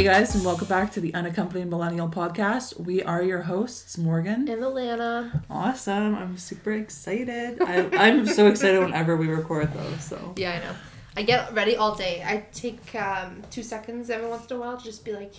[0.00, 2.80] Hey guys, and welcome back to the Unaccompanied Millennial Podcast.
[2.80, 4.48] We are your hosts, Morgan.
[4.48, 5.42] and Alana.
[5.50, 6.14] Awesome.
[6.14, 7.60] I'm super excited.
[7.60, 10.02] I, I'm so excited whenever we record those.
[10.02, 10.74] So Yeah, I know.
[11.18, 12.22] I get ready all day.
[12.24, 15.34] I take um, two seconds every once in a while to just be like,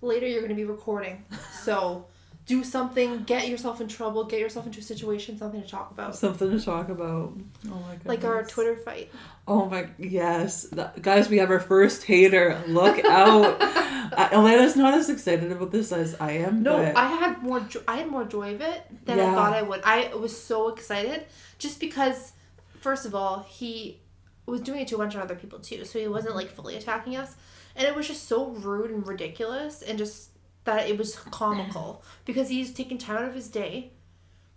[0.00, 1.22] later you're going to be recording.
[1.62, 2.06] So
[2.48, 6.16] do something, get yourself in trouble, get yourself into a situation, something to talk about.
[6.16, 7.34] something to talk about.
[7.66, 8.06] Oh my god.
[8.06, 9.12] Like our Twitter fight.
[9.46, 12.60] Oh my yes, That- guys, we have our first hater.
[12.66, 13.60] Look out.
[13.60, 16.62] uh, Elena's not as excited about this as I am.
[16.62, 17.60] No, but I had more.
[17.60, 19.82] Jo- I had more joy of it than I thought I would.
[19.84, 21.26] I was so excited,
[21.58, 22.32] just because,
[22.80, 24.00] first of all, he
[24.46, 26.76] was doing it to a bunch of other people too, so he wasn't like fully
[26.76, 27.36] attacking us,
[27.76, 30.27] and it was just so rude and ridiculous, and just
[30.68, 33.92] that it was comical because he's taking time out of his day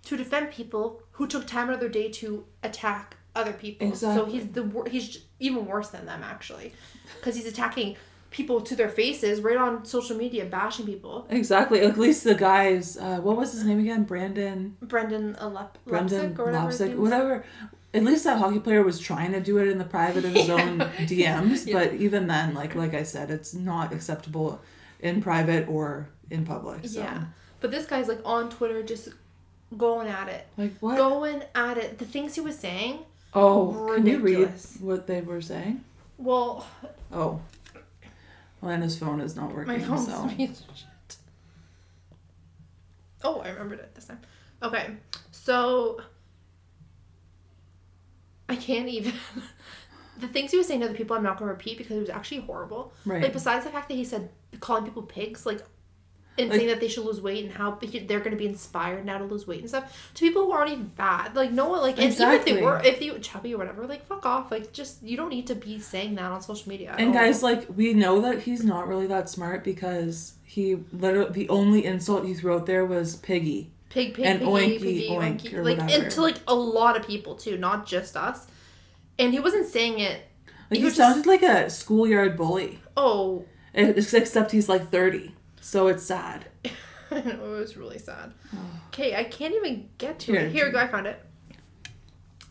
[0.05, 3.95] to defend people who took time out of their day to attack other people.
[3.95, 6.73] So he's the wor- he's even worse than them actually,
[7.17, 7.95] because he's attacking
[8.29, 11.27] people to their faces right on social media, bashing people.
[11.29, 11.79] exactly.
[11.81, 12.97] At least the guys.
[12.97, 14.03] Uh, what was his name again?
[14.03, 14.75] Brandon.
[14.81, 16.67] Brendan Alep- Brendan Leipsic or whatever.
[16.67, 16.99] his Lapsick, name is.
[16.99, 17.45] whatever.
[17.93, 20.49] At least that hockey player was trying to do it in the private of his
[20.49, 20.79] own
[21.11, 21.73] DMs, Yeah.
[21.77, 24.61] but even then, like like I said, it's not acceptable
[25.01, 26.87] in private or in public.
[26.87, 26.99] So.
[27.01, 27.23] Yeah.
[27.59, 29.09] But this guy's like on Twitter just
[29.77, 30.47] going at it.
[30.57, 30.97] Like what?
[30.97, 31.97] Going at it.
[31.97, 32.99] The things he was saying,
[33.33, 35.83] oh, can you read what they were saying?
[36.17, 36.65] well,
[37.11, 37.41] Oh,
[38.61, 39.73] Lana's phone is not working.
[39.73, 40.29] my phone's so.
[40.37, 40.63] shit.
[43.23, 44.19] Oh, I remembered it this time.
[44.63, 44.91] Okay.
[45.31, 46.01] So
[48.49, 49.13] I can't even
[50.19, 52.09] the things he was saying to other people I'm not gonna repeat because it was
[52.09, 52.93] actually horrible.
[53.05, 53.21] Right.
[53.23, 54.29] Like besides the fact that he said
[54.59, 55.61] calling people pigs, like
[56.37, 59.05] and Like- saying that they should lose weight and how they're going to be inspired
[59.05, 61.35] now to lose weight and stuff to people who aren't even fat.
[61.35, 62.53] Like no one like and even if Exactly.
[62.53, 64.49] they were if they were chubby or whatever, like fuck off.
[64.49, 66.95] Like just you don't need to be saying that on social media.
[66.97, 71.49] And guys, like we know that he's not really that smart because he literally the
[71.49, 73.71] only insult he threw out there was piggy.
[73.89, 75.53] pig pig and piggy, oinky, piggy, oink, oinky.
[75.53, 76.01] or like whatever.
[76.03, 78.47] and to like a lot of people too, not just us.
[79.19, 80.21] And he wasn't saying it.
[80.47, 85.33] Like He he, was just- sounded like a schoolyard bully, Oh, except he's like thirty.
[85.61, 86.45] So it's sad.
[87.11, 88.33] I know it was really sad.
[88.93, 90.41] Okay, I can't even get to Here.
[90.41, 90.51] it.
[90.51, 90.77] Here we go.
[90.79, 91.17] I found it.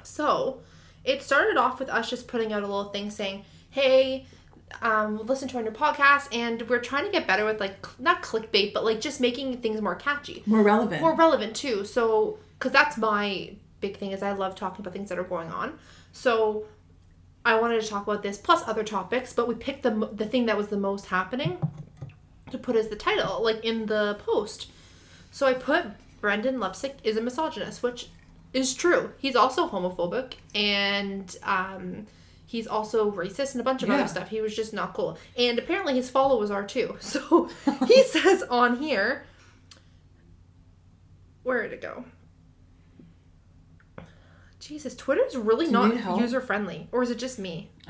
[0.02, 0.60] So,
[1.04, 4.26] it started off with us just putting out a little thing saying, "Hey,
[4.82, 7.96] um, listen to our new podcast, and we're trying to get better with like cl-
[7.98, 11.02] not clickbait, but like just making things more catchy, More relevant.
[11.02, 15.08] more relevant too." So, because that's my big thing is I love talking about things
[15.10, 15.78] that are going on.
[16.12, 16.64] So,
[17.44, 20.46] I wanted to talk about this plus other topics, but we picked the the thing
[20.46, 21.58] that was the most happening
[22.50, 24.70] to put as the title, like in the post.
[25.30, 25.86] So I put
[26.20, 28.08] Brendan Leipsic is a misogynist, which
[28.52, 29.12] is true.
[29.18, 32.06] He's also homophobic and um,
[32.46, 33.94] he's also racist and a bunch of Yeah.
[33.96, 34.28] other stuff.
[34.28, 35.16] He was just not cool.
[35.38, 36.96] And apparently his followers are too.
[37.00, 37.48] So
[37.86, 39.24] he says on here,
[41.42, 42.04] where did it go?
[44.60, 47.70] Jesus, Twitter's really Do not user friendly, or is it just me?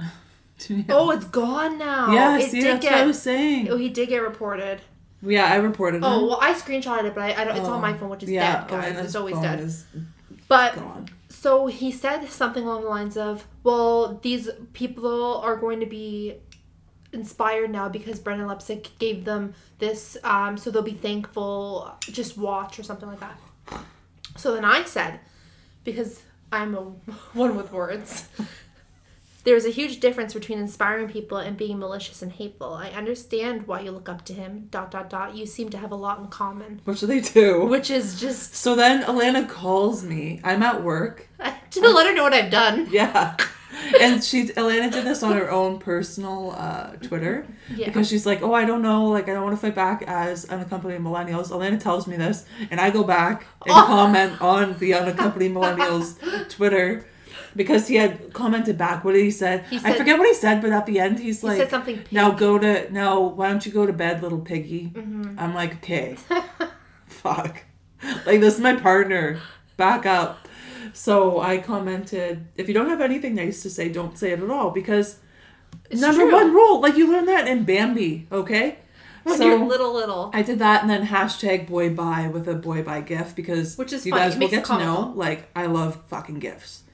[0.91, 2.13] Oh, it's gone now.
[2.13, 2.37] yeah.
[2.39, 2.93] it See, did that's get.
[2.93, 3.71] what I was saying.
[3.71, 4.83] Oh, he did get reported.
[5.23, 6.27] Yeah, I reported Oh him.
[6.29, 7.57] well, I screenshotted it, but I, I don't.
[7.57, 8.85] It's Oh, on my phone, which is yeah, dead, guys.
[8.93, 9.73] Elena's it's always dead.
[10.49, 11.09] But gone.
[11.31, 16.35] so he said something along the lines of, "Well, these people are going to be
[17.15, 21.91] inspired now because Brendan Leipsic gave them this, um, so they'll be thankful.
[22.03, 23.39] Just watch or something like that."
[24.37, 25.21] So then I said,
[25.85, 26.21] because
[26.53, 26.81] I'm a
[27.33, 28.29] one with words.
[29.43, 32.75] There's a huge difference between inspiring people and being malicious and hateful.
[32.75, 34.69] I understand why you look up to him.
[34.71, 35.35] Dot dot dot.
[35.35, 37.65] You seem to have a lot in common, What should they do?
[37.65, 40.43] which is just So then Alana calls me.
[40.45, 41.27] I'm at work.
[41.71, 42.89] to let her know what I've done.
[42.91, 43.35] Yeah.
[44.01, 47.87] And she Alana did this on her own personal uh, Twitter Yeah.
[47.87, 50.45] because she's like, oh, I don't know, like I don't want to fight back as
[50.47, 51.49] unaccompanied millennials.
[51.51, 53.85] Alana tells me this, and I go back and Oh.
[53.87, 56.19] comment on the unaccompanied millennials
[56.51, 57.05] Twitter
[57.57, 59.05] because he had commented back.
[59.05, 59.65] What did he said?
[59.71, 61.97] He I forget what he said, but at the end he's He like, said something.
[61.99, 62.13] Pig.
[62.13, 63.21] now go to now.
[63.21, 64.91] Why don't you go to bed, little piggy?
[64.95, 65.39] Mm-hmm.
[65.39, 66.17] I'm like, okay,
[67.07, 67.65] fuck.
[68.27, 69.41] Like this is my partner.
[69.77, 70.47] Back up.
[70.93, 74.51] So I commented, if you don't have anything nice to say, don't say it at
[74.51, 75.19] all because
[75.91, 76.33] It's number true.
[76.33, 78.79] one rule, like you learned that in Bambi, okay?
[79.23, 80.31] When so you're little, little.
[80.33, 83.93] I did that and then hashtag boy bye with a boy bye gif because Which
[83.93, 84.31] is you funny.
[84.31, 86.85] guys will get to know like I love fucking gifs.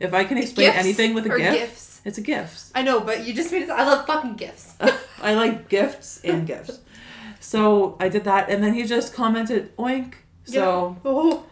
[0.00, 2.00] If I can explain Gifs anything with a or gif, gifs?
[2.04, 2.70] it's a gifs.
[2.74, 3.70] I know, but you just made it.
[3.70, 4.74] I love fucking gifts.
[5.22, 6.78] I like gifts and gifts.
[7.40, 10.14] So I did that, and then he just commented oink.
[10.44, 11.10] So Yeah.
[11.10, 11.44] oh,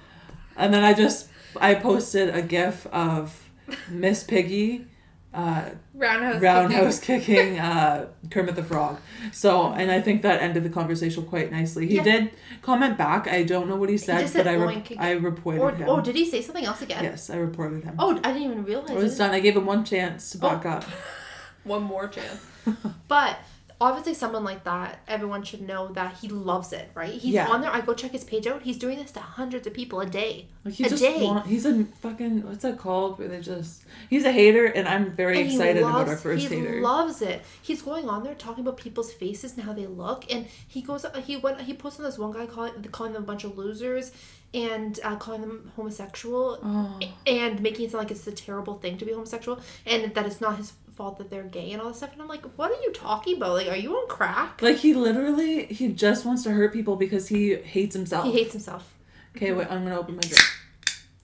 [0.56, 1.29] and then I just
[1.61, 3.49] I posted a gif of
[3.88, 4.87] Miss Piggy
[5.35, 6.41] uh, Roundhouse.
[6.43, 8.99] roundhouse kicking uh, Kermit the Frog.
[9.32, 11.87] So, and I think that ended the conversation quite nicely.
[11.87, 12.05] He Yeah.
[12.05, 12.31] did
[12.62, 13.29] comment back.
[13.29, 15.88] I don't know what he said, just but I re- I reported Or, him.
[15.91, 17.05] oh, did he say something else again?
[17.05, 17.97] yes, I reported him.
[17.99, 18.91] Oh, I didn't even realize.
[18.91, 19.32] it was done.
[19.32, 20.49] I gave him one chance to Oh.
[20.50, 20.85] back up.
[21.64, 22.41] One more chance.
[23.09, 23.38] but
[23.81, 27.12] obviously, someone like that, everyone should know that he loves it, right?
[27.12, 27.49] He's Yeah.
[27.49, 27.70] on there.
[27.70, 28.62] I go check his page out.
[28.62, 30.49] He's doing this to hundreds of people a day.
[30.64, 31.23] Like he A just day.
[31.25, 33.19] want, he's a fucking what's that called?
[33.19, 36.56] Where they just he's a hater, and I'm very And excited about our first he
[36.56, 36.75] hater.
[36.75, 37.43] He loves it.
[37.62, 41.05] He's going on there talking about people's faces and how they look, and he goes.
[41.25, 41.61] He went.
[41.61, 44.12] He posted on this one guy calling calling them a bunch of losers
[44.55, 48.96] and uh, calling them homosexual oh, and making it sound like it's a terrible thing
[48.96, 51.98] to be homosexual and that it's not his fault that they're gay and all this
[51.98, 52.12] stuff.
[52.12, 53.52] And I'm like, what are you talking about?
[53.52, 54.62] Like, are you on crack?
[54.62, 58.25] like he literally he just wants to hurt people because he hates himself.
[58.25, 58.94] He hates himself.
[59.37, 60.44] okay, wait, I'm gonna open my drink.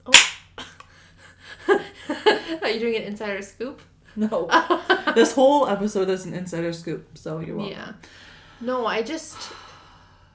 [0.05, 0.29] Oh.
[2.61, 3.81] are you doing an insider scoop?
[4.15, 4.47] No,
[5.15, 7.75] this whole episode is an insider scoop, so you're welcome.
[7.75, 7.93] Yeah.
[8.61, 9.37] No, I just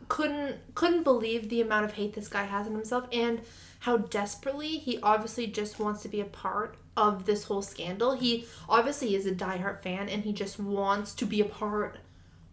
[0.08, 3.40] couldn't couldn't believe the amount of hate this guy has in himself and
[3.88, 8.12] how desperately he obviously just wants to be a part of this whole scandal.
[8.14, 11.96] He obviously is a diehard fan and he just wants to be a part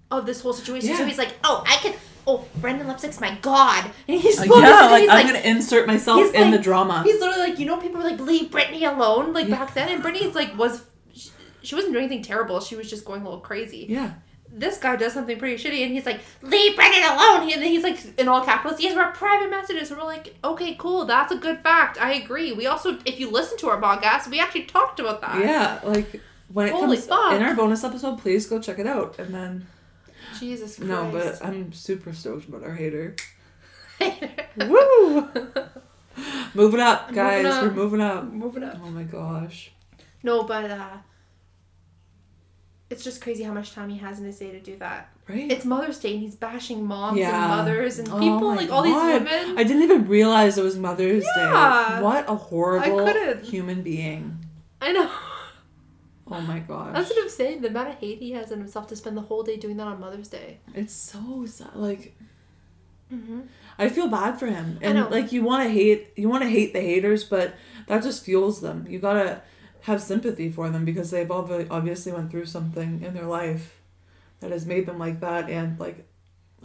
[0.09, 0.95] of this whole situation.
[0.95, 1.93] So he's like, "Oh, I can
[2.27, 6.33] Oh, Brendan Lipstick's my god." And he's Uh, yeah, like he's I'm gonna insert myself
[6.33, 7.03] in like- the drama.
[7.03, 9.57] He's literally like, you know, people were like, leave Britney alone, like Yeah.
[9.57, 10.83] back then, and Britney's like was,
[11.13, 11.31] she,
[11.63, 12.61] she wasn't doing anything terrible.
[12.61, 13.87] She was just going a little crazy.
[13.89, 14.13] Yeah,
[14.57, 17.43] This guy does something pretty shitty, and he's like, leave Brendan alone.
[17.51, 19.91] And then he's like, in all capitals, yes, we're private messages.
[19.91, 21.99] And we're like, okay, cool, that's a good fact.
[22.01, 22.53] I agree.
[22.53, 25.39] We also, if you listen to our podcast, we actually talked about that.
[25.41, 25.79] yeah.
[25.83, 26.21] Like
[26.53, 27.33] when it Holy comes fuck.
[27.33, 29.19] in our bonus episode, please go check it out.
[29.19, 29.67] And then
[30.39, 30.89] Jesus Christ.
[30.89, 33.15] no, but I'm super stoked about our hater.
[34.57, 35.27] Woo!
[36.53, 37.45] moving up, Moving guys.
[37.45, 37.63] up.
[37.63, 38.23] We're moving up.
[38.31, 38.77] Moving up.
[38.83, 39.71] Oh my gosh.
[40.23, 40.97] No, but uh,
[42.89, 45.09] it's just crazy how much time he has in his day to do that.
[45.27, 45.51] Right?
[45.51, 47.29] It's Mother's Day, and he's bashing moms Yeah.
[47.41, 49.57] and mothers and Oh people, like all these women.
[49.57, 51.95] I didn't even realize it was Mother's Yeah.
[51.97, 52.03] Day.
[52.03, 54.37] What a horrible human being.
[54.81, 55.09] I know.
[56.27, 56.93] Oh my gosh.
[56.93, 57.61] That's what I'm saying.
[57.61, 59.87] The amount of hate he has in himself to spend the whole day doing that
[59.87, 60.57] on Mother's Day.
[60.73, 61.75] It's so sad.
[61.75, 62.15] Like
[63.13, 63.41] Mm-hmm.
[63.77, 64.79] I feel bad for him.
[64.81, 65.07] I And know.
[65.09, 67.53] like you want to hate you want to hate the haters, but
[67.87, 68.87] that just fuels them.
[68.89, 69.41] You got to
[69.85, 73.81] have sympathy for them because they've obvi- obviously went through something in their life
[74.39, 76.05] that has made them like that and like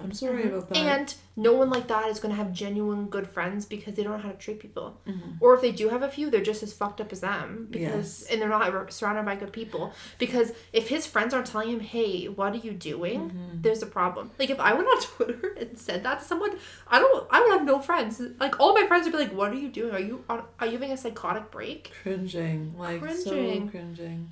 [0.03, 0.77] I'm sorry about that.
[0.79, 0.89] Mm-hmm.
[0.89, 4.13] And no one like that is going to have genuine good friends because they don't
[4.13, 5.01] know how to treat people.
[5.07, 5.37] Mhm.
[5.41, 8.23] Or if they do have a few, they're just as fucked up as them because
[8.23, 8.31] Yes.
[8.31, 9.93] and they're not surrounded by good people.
[10.19, 13.63] Because if his friends aren't telling him, "Hey, what are you doing?" Mm-hmm.
[13.63, 14.31] There's a problem.
[14.39, 16.53] Like if I went on Twitter and said that to someone,
[16.89, 17.27] I don't.
[17.31, 18.21] I would have no friends.
[18.39, 19.95] Like all my friends would be like, "What are you doing?
[19.95, 24.31] Are you on, are you having a psychotic break?" cringing, like so Cringing.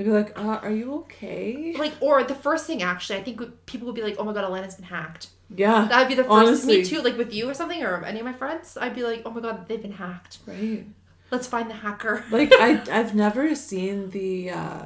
[0.00, 3.42] They'd be like, uh, "Are you okay?" Like or the first thing actually, I think
[3.66, 6.32] people would be like, "Oh my god, Elena's been hacked." Yeah, That'd be the first.
[6.32, 6.78] Honestly.
[6.78, 7.02] Me too.
[7.02, 9.42] Like with you or something, or any of my friends, I'd be like, "Oh my
[9.42, 10.38] god, they've been hacked.
[10.46, 10.86] right.
[11.30, 14.84] Let's find the hacker." Like I, I've never seen the, uh,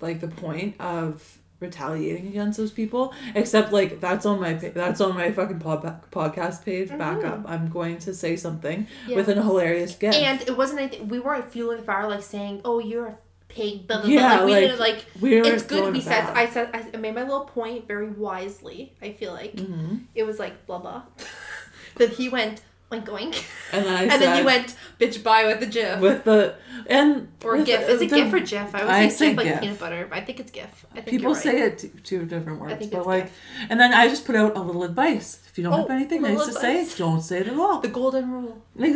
[0.00, 5.14] like the point of retaliating against those people, except like that's on my that's on
[5.14, 6.88] my fucking pod- podcast page.
[6.88, 7.24] Back Mhm.
[7.32, 9.16] up, I'm going to say something Yeah.
[9.16, 10.16] with a hilarious gift.
[10.16, 11.08] And it wasn't anything.
[11.08, 13.18] We weren't fueling the fire like saying, "Oh, you're a
[13.48, 14.12] pig." Blah, blah, blah.
[14.14, 15.04] Yeah, Like, we like, didn't like.
[15.20, 15.92] we were It's good.
[15.92, 16.24] We said.
[16.34, 16.70] I said.
[16.72, 18.94] I made my little point very wisely.
[19.02, 20.00] I feel like Mhm.
[20.14, 21.02] it was like blah blah.
[21.96, 25.44] then he went oink oink, and then I and said then you went bitch bye
[25.46, 26.54] with the gif with the
[26.86, 27.86] and or with gif.
[27.86, 28.74] the- Is it the- gif or gif?
[28.74, 30.84] I I say, say gif like peanut butter, but I think it's gif.
[30.92, 31.42] I think People right.
[31.42, 33.32] say it two different words, but like, gif.
[33.70, 35.40] and then I just put out a little advice.
[35.50, 37.80] If you don't Oh, have anything nice to say, don't say it at all.
[37.80, 38.62] the golden rule.
[38.74, 38.94] Like,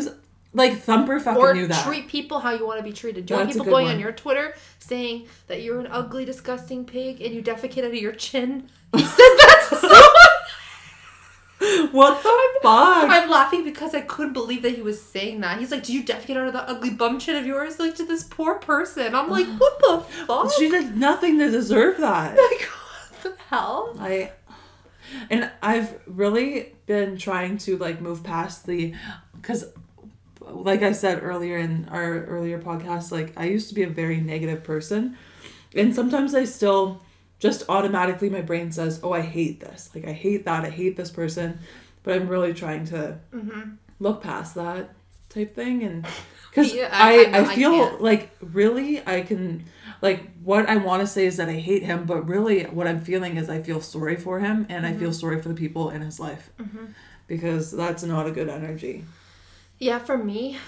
[0.52, 1.84] like Thumper fucking or knew that.
[1.84, 3.26] treat people how you want to be treated.
[3.26, 3.94] Do you want That's a people going one.
[3.96, 7.94] on your Twitter saying that you're an ugly, disgusting pig and you defecate out of
[7.94, 8.68] your chin?
[8.94, 9.90] He said that someone.
[11.94, 13.08] What the fuck?
[13.08, 15.58] I'm laughing because I couldn't believe that he was saying that.
[15.58, 18.04] He's like, "Do you defecate out of that ugly bum chin of yours?" Like to
[18.04, 19.14] this poor person.
[19.14, 22.36] I'm like, "What the fuck?" She did nothing to deserve that.
[22.50, 23.96] like, what the hell?
[24.00, 24.32] I
[25.30, 28.94] and I've really been trying to like move past the
[29.40, 29.66] because
[30.40, 34.20] like I said earlier in our earlier podcast, like I used to be a very
[34.20, 35.16] negative person.
[35.74, 37.02] And sometimes I still
[37.38, 39.90] just automatically my brain says, Oh, I hate this.
[39.94, 41.60] Like I hate that, I hate this person.
[42.04, 43.62] But I'm really trying to Mm-hmm.
[43.98, 44.90] look past that
[45.30, 46.06] type thing and
[46.50, 48.00] because Yeah, I- I, I I, I feel can't.
[48.00, 49.64] like really I can
[50.02, 53.00] like what I want to say is that I hate him but really what I'm
[53.00, 55.12] feeling is I feel sorry for him and I feel Mm-hmm.
[55.24, 56.50] sorry for the people in his life
[57.26, 59.04] because that's not a good energy
[59.80, 60.58] Yeah, for me,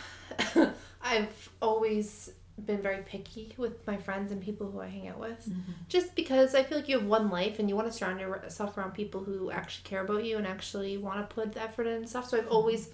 [1.02, 2.32] I've always
[2.64, 5.48] been very picky with my friends and people who I hang out with.
[5.48, 5.72] Mm-hmm.
[5.88, 8.78] Just because I feel like you have one life and you want to surround yourself
[8.78, 11.94] around people who actually care about you and actually want to put the effort in
[11.94, 12.28] and stuff.
[12.28, 12.90] So I've always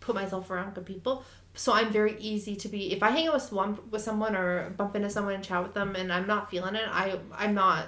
[0.00, 1.24] put myself around good people.
[1.54, 4.70] So I'm very easy to be if I hang out with one with someone or
[4.70, 7.86] bump into someone and chat with them and I'm not feeling it, I I'm not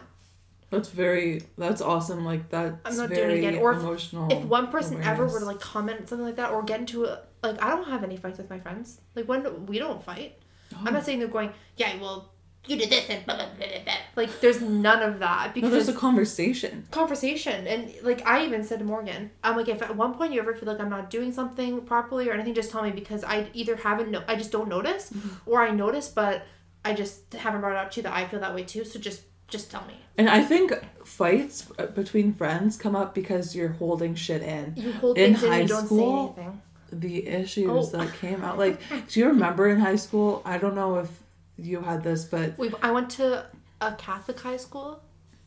[0.70, 1.42] That's very.
[1.56, 2.24] That's awesome.
[2.24, 2.78] Like that.
[2.84, 3.56] I'm not doing it again.
[3.56, 4.30] Or if- emotional.
[4.30, 7.20] if one person ever were to like comment something like that or get into a
[7.42, 9.00] like I don't have any fights with my friends.
[9.14, 10.36] Like when we don't fight.
[10.84, 12.32] I'm not saying they're going, yeah, well,
[12.66, 13.84] you did this and blah blah blah blah.
[13.84, 16.86] blah." Like there's none of that no, because there's a conversation.
[16.90, 20.40] conversation and like I even said to Morgan, I'm like if at one point you
[20.40, 23.48] ever feel like I'm not doing something properly or anything, just tell me because I
[23.54, 25.50] either haven't no I just don't notice Mm-hmm.
[25.50, 26.42] or I notice but
[26.84, 28.84] I just haven't brought it up to you that I feel that way too.
[28.84, 29.94] So just just tell me.
[30.16, 30.72] And I think
[31.04, 34.74] fights uh, between friends come up because you're holding shit in.
[34.76, 36.62] You hold In things in high and you don't school, say anything.
[36.92, 37.84] The issues Oh.
[37.98, 40.42] that came out, like, do you remember in high school?
[40.44, 41.08] I don't know if
[41.56, 43.46] you had this, but We I went to
[43.80, 45.00] a Catholic high school,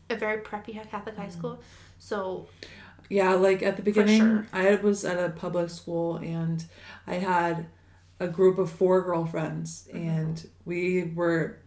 [0.10, 1.22] a very preppy Catholic Mm-hmm.
[1.22, 1.60] high school.
[2.00, 2.48] So
[3.10, 4.48] Yeah, like at the beginning, sure.
[4.54, 6.64] I was at a public school and
[7.08, 7.66] I had
[8.20, 11.58] a group of four girlfriends, and we were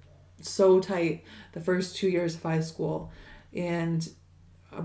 [0.40, 3.10] so tight the first two years of high school.
[3.52, 4.08] And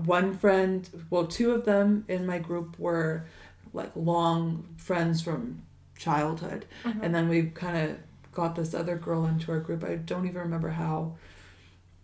[0.04, 3.26] one friend, well, two of them in my group were
[3.72, 5.62] like long friends from
[5.96, 7.00] childhood, uh-huh.
[7.02, 7.96] and then we kind of
[8.32, 9.84] got this other girl into our group.
[9.84, 11.16] I don't even remember how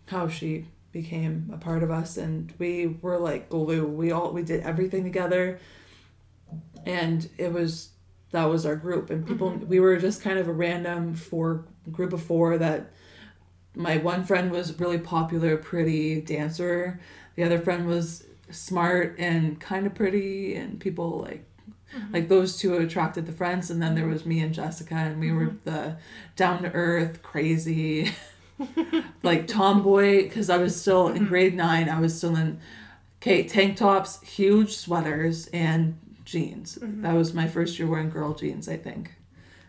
[0.07, 2.17] how she became a part of us.
[2.17, 3.85] And we were like glue.
[3.85, 5.59] We all we did everything together.
[6.85, 7.89] And it was
[8.31, 9.09] that was our group.
[9.09, 9.67] And people mm-hmm.
[9.67, 12.91] we were just kind of a random four group of four that
[13.75, 16.99] my one friend was really popular pretty dancer.
[17.35, 20.55] The other friend was smart and kind of pretty.
[20.55, 21.45] And people like
[21.95, 22.13] Mm-hmm.
[22.13, 25.31] like those two attracted the friends and then there was me and jessica and we
[25.31, 25.69] were mm-hmm.
[25.69, 25.97] the
[26.35, 28.11] down to earth crazy
[29.23, 31.25] like tomboy because I was still in mm-hmm.
[31.25, 31.89] grade nine.
[31.89, 32.59] I was still in
[33.21, 36.77] okay tank tops, huge sweaters, and jeans.
[36.81, 38.67] That was my first year wearing girl jeans.
[38.67, 39.13] I think.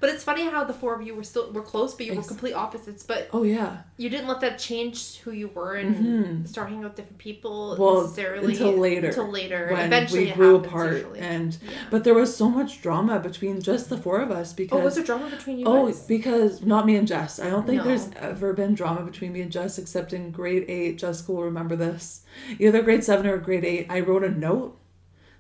[0.01, 2.23] But it's funny how the four of you were still were close but you were
[2.23, 3.03] complete opposites.
[3.03, 3.83] But Oh yeah.
[3.99, 7.73] you didn't let that change who you were and start hanging out with different people
[7.73, 7.83] Mm-hmm.
[7.83, 9.09] Well, necessarily until later.
[9.09, 9.69] Until later.
[9.73, 11.19] When Eventually we it grew apart, usually.
[11.21, 11.71] and Yeah.
[11.91, 14.95] but there was so much drama between just the four of us because Oh, was
[14.95, 16.01] there drama between you Oh, guys?
[16.07, 17.39] because not me and Jess.
[17.39, 17.85] I don't think No.
[17.89, 20.99] there's ever been drama between me and Jess except in grade eight.
[20.99, 22.23] Jessica will remember this.
[22.59, 24.79] Either grade seven or grade eight, I wrote a note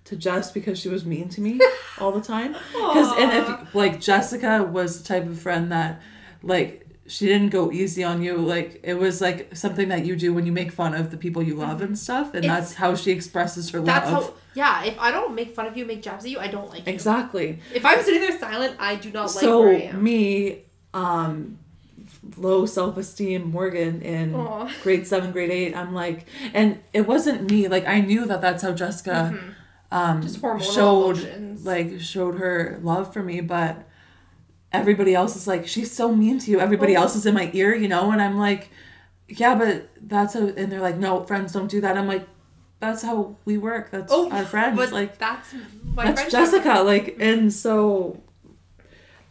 [0.06, 1.60] to Jess because she was mean to me
[2.00, 2.52] all the time.
[2.72, 6.00] Because and if like Jessica was the type of friend that
[6.42, 8.36] like she didn't go easy on you.
[8.36, 11.42] Like it was like something that you do when you make fun of the people
[11.42, 14.24] you love and stuff, and It's- that's how she expresses her That's love.
[14.26, 16.68] how yeah, if I don't make fun of you, make jabs at you, I don't
[16.70, 16.92] like you.
[16.92, 17.60] Exactly.
[17.72, 20.02] If I'm sitting there silent, I do not like so where I am.
[20.02, 20.62] me
[20.94, 21.58] um
[22.36, 24.70] low self-esteem morgan in Aw.
[24.82, 28.62] grade 7 grade 8 i'm like and it wasn't me like i knew that that's
[28.62, 29.50] how jessica Mm-hmm.
[29.92, 31.66] Um, Just showed emotions.
[31.66, 33.88] like showed her love for me but
[34.72, 37.00] everybody else is like she's so mean to you everybody Oh.
[37.02, 38.70] else is in my ear you know and i'm like
[39.26, 42.24] yeah but that's how and they're like no friends don't do that i'm like
[42.78, 46.30] that's how we work that's Oh, our friends but like that's my that's.
[46.30, 46.82] Jessica.
[46.82, 48.22] Like, and so,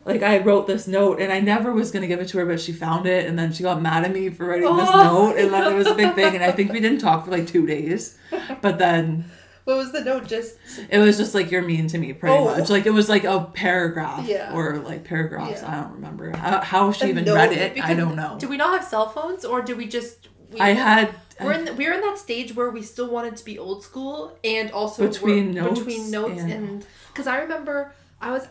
[0.05, 2.59] like, I wrote this note, and I never was gonna give it to her, but
[2.61, 5.03] she found it, and then she got mad at me for writing this Oh.
[5.31, 7.31] note, and then it was a big thing, and I think we didn't talk for
[7.31, 8.17] like two days,
[8.61, 9.25] but then
[9.65, 10.27] What was the note?
[10.27, 10.57] Just
[10.89, 12.45] it was just like you're mean to me, pretty Oh.
[12.45, 12.69] much.
[12.69, 14.53] Like it was like a paragraph, Yeah.
[14.53, 15.61] or like paragraphs.
[15.61, 15.71] Yeah.
[15.77, 17.83] I don't remember uh, how she a even note, read it.
[17.83, 18.37] I don't know.
[18.39, 20.27] Do we not have cell phones, or do we just?
[20.51, 21.13] We, I had.
[21.41, 24.37] We're in the, we're in that stage where we still wanted to be old school
[24.43, 28.45] and also Between notes between notes and- and because I remember I was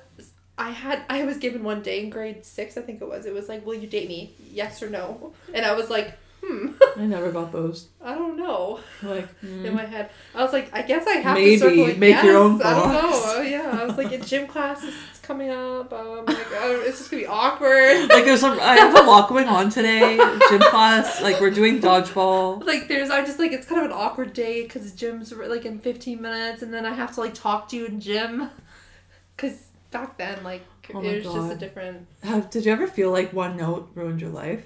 [0.57, 3.35] I had I was given one day in grade six I think it was it
[3.35, 7.05] was like will you date me yes or no and I was like hmm I
[7.07, 7.89] never got those.
[8.03, 9.73] I don't know Like, in mm.
[9.75, 12.37] my head I was like I guess I have Maybe, to circle like, make your
[12.37, 12.53] own.
[12.55, 13.25] own I don't box.
[13.27, 16.87] know yeah I was like in gym class is coming up um like I don't,
[16.87, 18.59] it's just gonna be awkward like there's some.
[18.61, 20.17] I have a lot going on today.
[20.49, 21.21] Gym class.
[21.21, 22.65] Like we're doing dodgeball.
[22.65, 25.79] like there's I'm just like it's kind of an awkward day because gym's like in
[25.81, 28.49] 15 minutes and then I have to like talk to you in gym
[29.37, 30.63] because back then like
[30.95, 34.23] Oh it was just a different Have, did you ever feel like one note ruined
[34.23, 34.65] your life?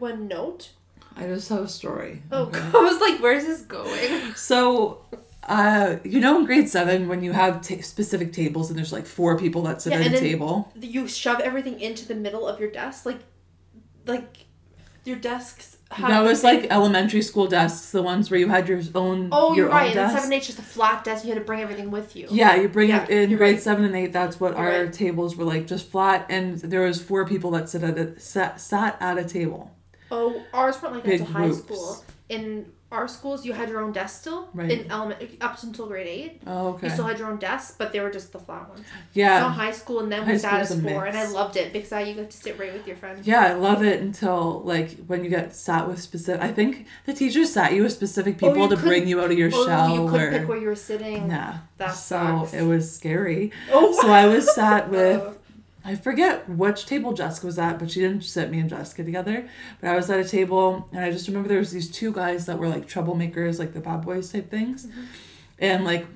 [0.00, 0.70] One note
[1.16, 2.22] I just have a story.
[2.32, 2.60] oh okay?
[2.74, 5.04] I was like where's this going So,
[5.44, 9.06] uh, you know, in grade seven, when you have ta specific tables and there's like
[9.06, 10.72] four people that sit Yeah, at a table.
[10.80, 13.20] you shove everything into the middle of your desk like
[14.06, 14.44] like
[15.04, 15.76] your desks.
[15.92, 19.28] Have That was like elementary school desks, the ones where you had your own.
[19.30, 19.86] Oh, your you're right.
[19.86, 20.16] And desk.
[20.18, 21.24] seven eight just a flat desk.
[21.24, 22.26] You had to bring everything with you.
[22.28, 23.62] Yeah, you bring Yeah, it in grade right.
[23.62, 24.12] seven and eight.
[24.12, 24.92] That's what You're our right.
[24.92, 28.60] tables were like, just flat, and there was four people that sit at a sat,
[28.60, 29.70] sat at a table.
[30.10, 32.04] Oh, ours weren't like that until high school.
[32.28, 34.48] In our schools, you had your own desk still.
[34.54, 34.70] Right.
[34.70, 36.86] In element up until grade eight, Oh, okay.
[36.86, 38.80] you still had your own desk, but they were just the flat ones.
[38.80, 41.72] Now yeah, high school, and then High we sat as four, and I loved it
[41.72, 43.26] because I you got to sit right with your friends.
[43.26, 46.40] yeah, I love it until like when you get sat with specific.
[46.42, 49.30] I think the teachers sat you with specific Oh, people you to bring you out
[49.32, 49.94] of your Oh, shell.
[49.94, 51.28] you couldn't pick where you were sitting.
[51.28, 51.54] Nah.
[51.78, 52.54] That so sucks.
[52.54, 53.52] it was scary.
[53.72, 55.35] Oh, So I was sat with Oh.
[55.86, 59.48] I forget which table Jessica was at, but she didn't sit me and Jessica together.
[59.80, 62.44] But I was at a table, and I just remember there was these two guys
[62.46, 65.04] that were like troublemakers, like the bad boys type things, mm-hmm.
[65.60, 66.06] and like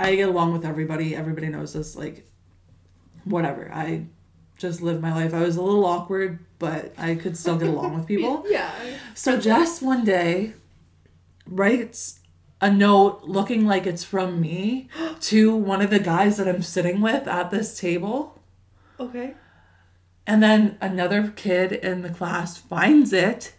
[0.00, 1.14] I get along with everybody.
[1.14, 1.94] Everybody knows this.
[1.94, 2.26] Like,
[3.24, 3.70] whatever.
[3.72, 4.06] I
[4.58, 5.32] just live my life.
[5.32, 8.44] I was a little awkward, but I could still get along with people.
[8.50, 8.72] Yeah.
[9.14, 10.54] So Jess one day
[11.46, 12.20] writes
[12.60, 14.88] a note looking like it's from me
[15.20, 18.41] to one of the guys that I'm sitting with at this table.
[18.98, 19.34] Okay.
[20.26, 23.54] And then another kid in the class finds it.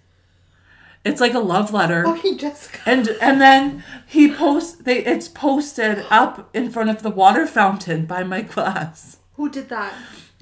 [1.06, 2.04] It's like a love letter.
[2.08, 2.80] Oh, okay, Jessica.
[2.86, 8.06] And and then he posts they it's posted up in front of the water fountain
[8.06, 9.18] by my class.
[9.34, 9.94] Who did that?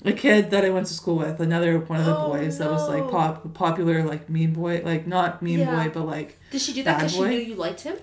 [0.03, 2.71] A kid that I went to school with, another one of the Oh, boys that
[2.71, 5.83] was like pop popular like mean boy, like not mean Yeah.
[5.83, 7.97] boy, but like Did she do that because she knew you liked him?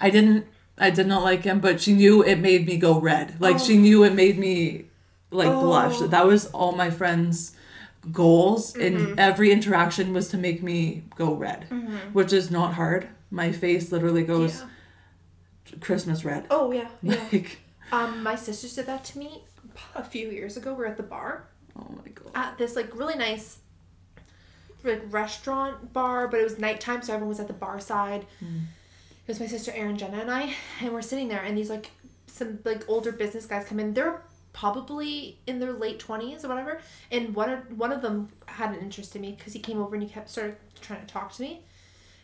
[0.00, 0.46] I didn't
[0.78, 3.40] I did not like him, but she knew it made me go red.
[3.40, 3.80] Like she oh.
[3.80, 4.87] knew it made me
[5.30, 5.96] like blush.
[6.00, 6.06] Oh.
[6.06, 7.54] That was all my friends'
[8.12, 8.96] goals Mm-hmm.
[9.08, 11.64] and every interaction was to make me go red.
[12.12, 13.08] Which is not hard.
[13.30, 15.78] My face literally goes Yeah.
[15.80, 16.46] Christmas red.
[16.50, 16.88] Oh yeah.
[17.02, 17.22] Yeah.
[17.32, 17.58] Like
[17.92, 19.42] Um, my sisters did that to me
[19.94, 20.74] a few years ago.
[20.74, 22.30] We are at the bar oh my god.
[22.34, 23.58] at this like really nice
[24.84, 28.24] like restaurant bar, but it was nighttime, so everyone was at the bar side.
[28.40, 31.90] It was my sister Erin, Jenna, and I, and we're sitting there, and these like
[32.26, 33.92] some like older business guys come in.
[33.92, 34.22] They're
[34.58, 38.80] probably in their late twenties or whatever, and one of one of them had an
[38.80, 41.42] interest in me because he came over and he kept started trying to talk to
[41.42, 41.60] me,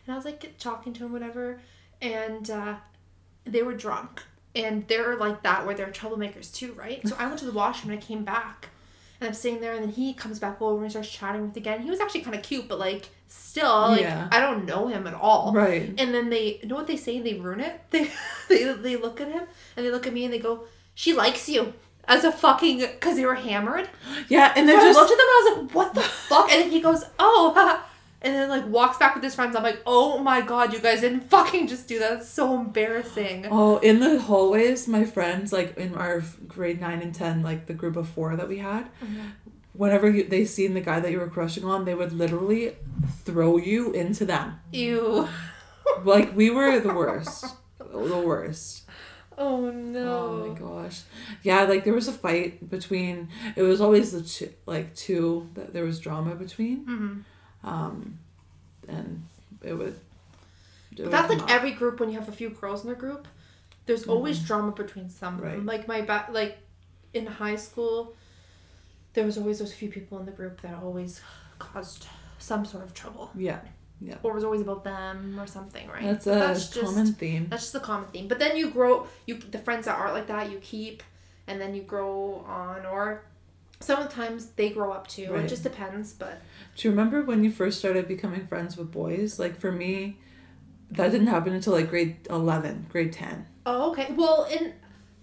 [0.05, 1.61] and I was like talking to him whatever,
[2.01, 2.75] and uh,
[3.45, 4.21] they were drunk
[4.55, 7.05] and they're like that where they're troublemakers too, right?
[7.07, 8.69] So I went to the washroom and I came back
[9.19, 11.81] and I'm sitting there and then he comes back over and starts chatting with again.
[11.81, 14.29] He was actually kind of cute, but like still, like Yeah.
[14.31, 15.51] I don't know him at all.
[15.53, 15.93] Right.
[15.97, 17.17] And then they you know what they say?
[17.17, 17.81] And they ruin it.
[17.91, 18.09] They
[18.49, 19.43] they they look at him
[19.75, 21.73] and they look at me and they go, "She likes you."
[22.07, 23.89] As a fucking, because they were hammered.
[24.29, 26.01] Yeah, and So they're I just looked at them and I was like, "What the
[26.01, 27.81] fuck?" And then he goes, "Oh,"
[28.21, 29.55] and then like walks back with his friends.
[29.55, 32.13] I'm like, "Oh my god, you guys didn't fucking just do that.
[32.13, 37.13] It's so embarrassing." Oh, in the hallways, my friends, like in our grade nine and
[37.13, 39.27] ten, like the group of four that we had, mm-hmm.
[39.73, 42.75] whenever you, they seen the guy that you were crushing on, they would literally
[43.23, 44.59] throw you into them.
[44.71, 45.27] Ew.
[46.03, 48.84] Like we were the worst, the worst.
[49.37, 50.17] Oh no.
[50.17, 51.01] Oh my gosh,
[51.43, 51.63] yeah.
[51.63, 53.29] Like there was a fight between.
[53.55, 56.85] It was always the two, like two that there was drama between.
[56.85, 57.23] Mhm.
[57.69, 58.19] Um,
[58.87, 59.23] and
[59.63, 59.99] it would.
[60.95, 61.49] it But that's like up.
[61.51, 63.27] every group when you have a few girls in the group.
[63.87, 65.35] There's always drama between some.
[65.37, 65.45] Mm-hmm.
[65.45, 65.65] Right.
[65.65, 66.57] Like my ba- like
[67.13, 68.15] in high school,
[69.13, 71.21] there was always those few people in the group that always
[71.59, 72.07] caused
[72.39, 73.59] some sort of trouble, Yeah,
[74.23, 76.03] or was always about them or something, right?
[76.03, 77.47] that's But a that's just common theme.
[77.49, 78.27] that's just a common theme.
[78.27, 81.01] But then you grow, you the friends that aren't like that, you keep,
[81.47, 83.23] and then you grow on, or
[83.79, 85.31] sometimes they grow up too.
[85.33, 85.45] Right.
[85.45, 86.41] It just depends, but
[86.75, 89.39] Do you remember when you first started becoming friends with boys?
[89.39, 90.17] Like for me,
[90.91, 93.45] that didn't happen until like grade eleven, grade ten.
[93.65, 94.13] Oh, okay.
[94.15, 94.73] Well, in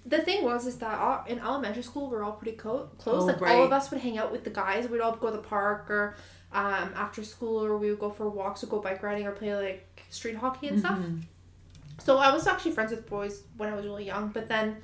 [0.04, 3.22] the thing was is that all, in elementary school we are all pretty co- close.
[3.22, 4.88] Oh, like all of us would hang out with the guys.
[4.88, 6.16] We'd all go to the park or
[6.52, 9.54] um, after school, or we would go for walks or go bike riding or play
[9.54, 10.98] like street hockey and stuff.
[10.98, 11.22] Mhm.
[11.98, 14.76] So I was actually friends with boys when I was really young, but then.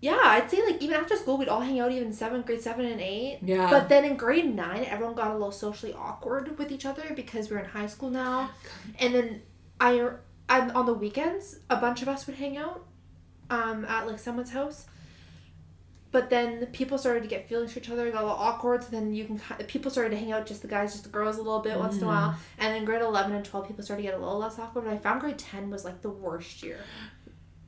[0.00, 2.84] Yeah, I'd say like even after school we'd all hang out even seventh grade seven
[2.84, 3.38] and eight.
[3.42, 3.68] Yeah.
[3.70, 7.50] But then in grade nine, everyone got a little socially awkward with each other because
[7.50, 8.50] we're in high school now.
[9.00, 9.42] And then
[9.80, 10.10] I,
[10.48, 12.85] I on the weekends, a bunch of us would hang out
[13.50, 14.86] um, at like someone's house.
[16.12, 18.82] But then people started to get feelings for each other, got a little awkward.
[18.84, 21.36] So then you can people started to hang out just the guys, just the girls
[21.36, 22.36] a little bit once in a while.
[22.58, 24.84] And then grade eleven and twelve, people started to get a little less awkward.
[24.84, 26.78] But I found grade ten was like the worst year.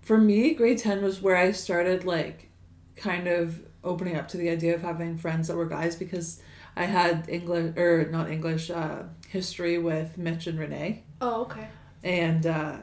[0.00, 2.48] For me, grade 10 was where I started like
[2.96, 6.40] kind of opening up to the idea of having friends that were guys because
[6.76, 11.68] I had English or not English uh, history with Mitch and Renee Oh, okay.
[12.02, 12.78] and uh,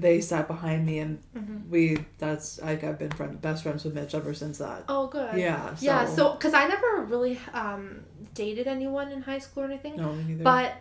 [0.00, 1.68] they sat behind me and Mhm.
[1.68, 4.84] we that's like I've been friend best friends with Mitch ever since that.
[4.88, 5.36] Oh, good.
[5.36, 5.74] Yeah.
[5.74, 8.04] So, Yeah, so because I never really um
[8.34, 9.96] dated anyone in high school or anything.
[9.96, 10.44] No, me neither.
[10.44, 10.74] But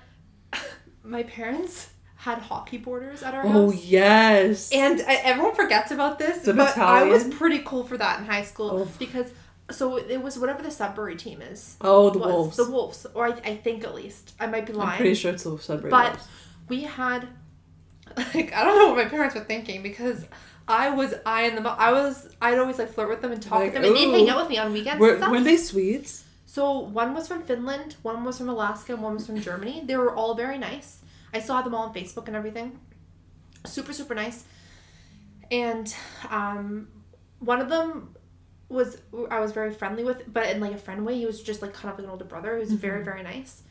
[1.03, 3.73] my parents had hockey boarders at our oh house.
[3.73, 4.71] Oh yes.
[4.73, 8.25] And I, everyone forgets about this, The but I was pretty cool for that in
[8.25, 8.91] high school Oh.
[8.99, 9.27] because
[9.71, 11.75] so it was whatever the Sudbury team is.
[11.81, 12.27] oh, the was.
[12.33, 12.57] wolves.
[12.57, 14.91] The Wolves, or I, I think at least I might be lying.
[14.91, 16.27] I'm pretty sure it's the Sudbury But- Wolves.
[16.69, 17.27] we had
[18.33, 20.25] like I don't know what my parents were thinking because
[20.67, 21.79] I was eyeing them up.
[21.79, 24.11] I was I'd always like flirt with them and talk Like, with them and they'd
[24.11, 24.99] hang out with me on weekends.
[24.99, 26.23] Were, were they Swedes?
[26.45, 29.83] So one was from Finland, one was from Alaska, and one was from Germany.
[29.85, 31.01] They were all very nice.
[31.33, 32.79] I saw them all on Facebook and everything.
[33.65, 34.45] Super super nice.
[35.51, 35.93] And
[36.29, 36.87] um,
[37.39, 38.15] one of them
[38.69, 41.17] was I was very friendly with, but in like a friend way.
[41.17, 42.55] He was just like kind of like an older brother.
[42.55, 43.63] He was very very nice.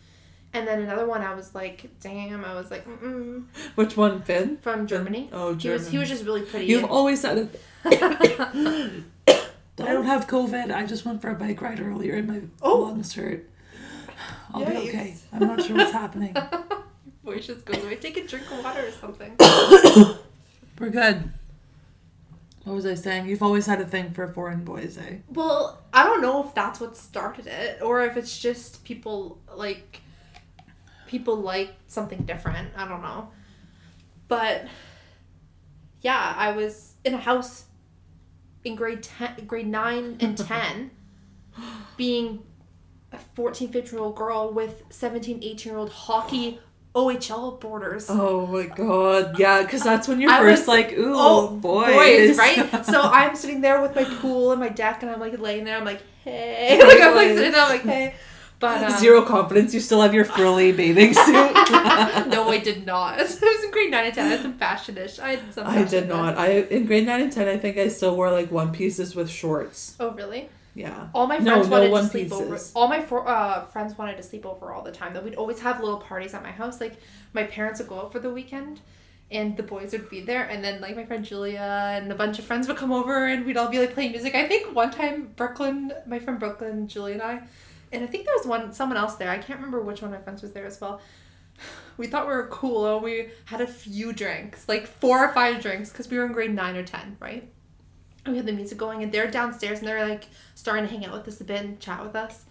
[0.55, 2.45] And then another one, I was like, damn.
[2.45, 4.57] I was like, mm Which one, Finn?
[4.59, 5.29] from Germany.
[5.33, 6.67] Oh, He was he was just really pretty.
[6.67, 7.61] You've always said it.
[7.85, 9.03] I
[9.77, 10.73] don't have COVID.
[10.73, 12.79] I just went for a bike ride earlier and my Oh.
[12.83, 13.51] lungs hurt.
[14.53, 15.17] I'll be okay.
[15.33, 16.35] I'm not sure what's happening.
[17.25, 17.97] voice just goes away.
[17.97, 19.35] Take a drink of water or something.
[20.79, 21.31] We're good.
[22.64, 23.27] What was I saying?
[23.27, 25.17] You've always had a thing for foreign boys, eh?
[25.29, 30.01] Well, I don't know if that's what started it or if it's just people like
[31.14, 32.68] people like something different.
[32.77, 33.29] I don't know.
[34.27, 34.66] But
[36.00, 37.64] yeah, I was in a house
[38.64, 40.90] in grade 10 grade 9 and 10
[41.96, 42.42] being
[43.12, 46.59] a 14 15 year old girl with 17 18 year old hockey
[46.96, 48.07] OHL boarders.
[48.09, 49.38] Oh my god.
[49.38, 52.37] Yeah, because that's when you're I first was- like, ooh, Oh, boys.
[52.38, 52.85] right?
[52.92, 55.77] So I'm sitting there with my pool and my deck, and I'm like laying there.
[55.77, 57.62] I'm like, hey, like I'm like sitting there.
[57.62, 58.14] I'm like, hey,
[58.61, 59.75] but um, Zero confidence.
[59.75, 61.35] You still have your frilly bathing suit.
[61.35, 63.14] no, I did not.
[63.19, 64.27] I was in grade nine and ten.
[64.27, 65.19] I had some fashionish.
[65.19, 65.67] I had some.
[65.67, 66.37] I did not.
[66.37, 66.45] then.
[66.45, 69.31] I in grade nine and ten, I think I still wore like one pieces with
[69.31, 69.97] shorts.
[70.01, 70.49] Oh really?
[70.75, 71.09] Yeah.
[71.14, 72.59] All my friends no wanted one to sleep over.
[72.75, 75.14] All my for, uh, friends wanted to sleep over all the time.
[75.14, 76.81] That we'd always have little parties at my house.
[76.81, 76.95] Like
[77.33, 78.81] my parents would go out for the weekend,
[79.31, 80.45] and the boys would be there.
[80.45, 81.61] And then like my friend Julia
[81.95, 84.35] and a bunch of friends would come over, and we'd all be like playing music.
[84.35, 87.43] I think one time Brooklyn, my friend Brooklyn, Julia and I,
[87.95, 89.31] and I think there was one someone else there.
[89.31, 91.01] I can't remember which one of my friends was there as well.
[91.97, 95.63] We thought we were cool, and we had a few drinks, like four or five
[95.63, 97.49] drinks, because we were in grade nine or ten, right?
[98.25, 100.25] And we had the music going, and they're downstairs, and they're like
[100.57, 102.47] starting to hang out with us a bit and chat with us,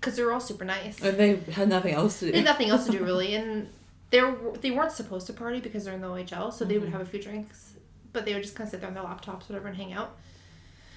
[0.00, 1.02] because they were all super nice.
[1.02, 2.36] And they had nothing else to They do.
[2.38, 3.68] had nothing else to do really, and
[4.08, 6.88] they were they weren't supposed to party because they're in the OHL, so they would
[6.88, 6.92] Mhm.
[6.92, 7.74] have a few drinks,
[8.14, 10.16] but they would just kind of sit there on their laptops, whatever, and hang out.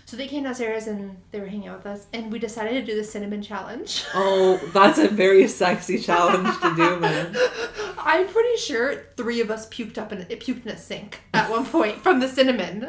[0.06, 2.86] So they came downstairs and they were hanging out with us, and we decided to
[2.86, 4.04] do the cinnamon challenge.
[4.14, 7.36] Oh, that's a very sexy challenge to do, man.
[7.98, 11.50] I'm pretty sure three of us puked up in it puked in a sink at
[11.50, 12.86] one point from the cinnamon.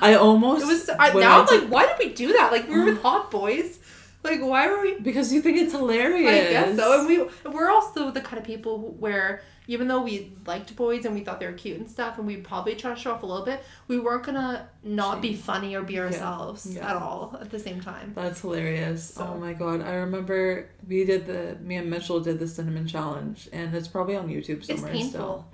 [0.00, 2.50] I almost It was I, now I I'm did- like, why did we do that?
[2.50, 3.78] Like we were with hot boys.
[4.24, 4.98] Like why were we?
[5.00, 6.30] because you think it's hilarious.
[6.48, 6.98] I guess so.
[6.98, 11.14] And we we're also the kind of people where even though we liked boys and
[11.14, 13.26] we thought they were cute and stuff, and we probably try to show off a
[13.26, 16.90] little bit, we weren't gonna not be funny or be ourselves Yeah.
[16.90, 18.12] at all at the same time.
[18.14, 19.14] That's hilarious.
[19.14, 19.80] So- Oh my god.
[19.80, 24.16] I remember we did the me and Mitchell did the cinnamon challenge and it's probably
[24.16, 25.08] on YouTube It's somewhere painful.
[25.10, 25.44] still.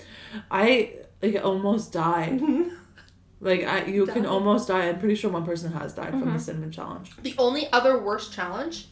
[0.51, 2.41] I like almost died.
[3.43, 4.87] Like I you can almost die.
[4.89, 6.41] I'm pretty sure one person has died from the Mhm.
[6.41, 7.13] cinnamon challenge.
[7.23, 8.89] The only other worst challenge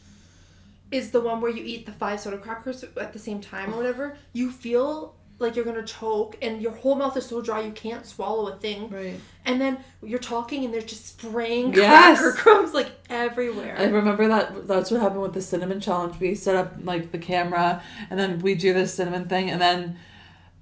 [0.91, 3.77] is the one where you eat the five soda crackers at the same time or
[3.77, 4.17] whatever.
[4.33, 8.05] You feel like you're gonna choke and your whole mouth is so dry you can't
[8.05, 8.89] swallow a thing.
[8.89, 9.19] Right.
[9.45, 12.19] And then you're talking and they're just spraying Yes.
[12.19, 13.75] cracker crumbs like everywhere.
[13.79, 16.19] I remember that that's what happened with the cinnamon challenge.
[16.19, 19.97] We set up like the camera and then we do this cinnamon thing and then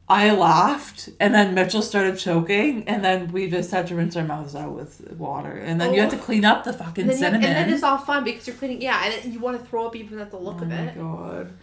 [0.10, 4.24] I laughed and then Mitchell started choking and then we just had to rinse our
[4.24, 6.22] mouths out with water and then you had to Oh.
[6.22, 7.43] clean up the fucking and cinnamon.
[7.43, 8.82] and then it's all fun because you're cleaning.
[8.82, 10.96] Yeah, and you want to throw up even at the look oh of my it.
[10.98, 11.54] god.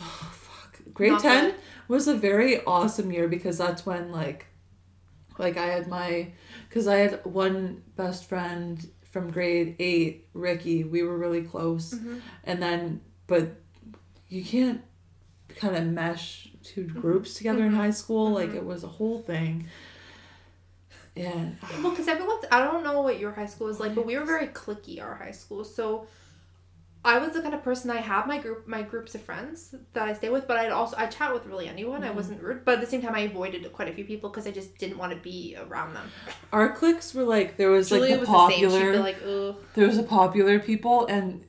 [0.00, 0.80] Oh, fuck.
[0.94, 1.54] Grade Not 10 good.
[1.88, 4.46] was a very awesome year because that's when like
[5.38, 6.32] like I had my
[6.70, 10.84] cuz I had one best friend from grade 8, Ricky.
[10.84, 11.92] We were really close.
[11.92, 12.20] Mhm.
[12.44, 13.60] And then but
[14.28, 14.80] you can't
[15.56, 17.76] kind of mesh two groups together in Mhm.
[17.76, 18.56] high school like Mhm.
[18.56, 19.66] it was a whole thing.
[21.14, 21.50] Yeah.
[21.82, 22.44] Well, because everyone's.
[22.50, 25.02] I don't know what your high school was like, but we were very cliquey.
[25.02, 26.06] Our high school, so.
[27.04, 30.06] I was the kind of person I have my group my groups of friends that
[30.08, 32.04] I stay with, but I'd also I chat with really anyone.
[32.04, 32.14] I Mhm.
[32.14, 34.52] wasn't rude, but at the same time I avoided quite a few people because I
[34.52, 36.08] just didn't want to be around them.
[36.52, 38.86] our cliques were like there was Julia like the was popular the same.
[38.86, 41.44] She'd be like, there was a popular people and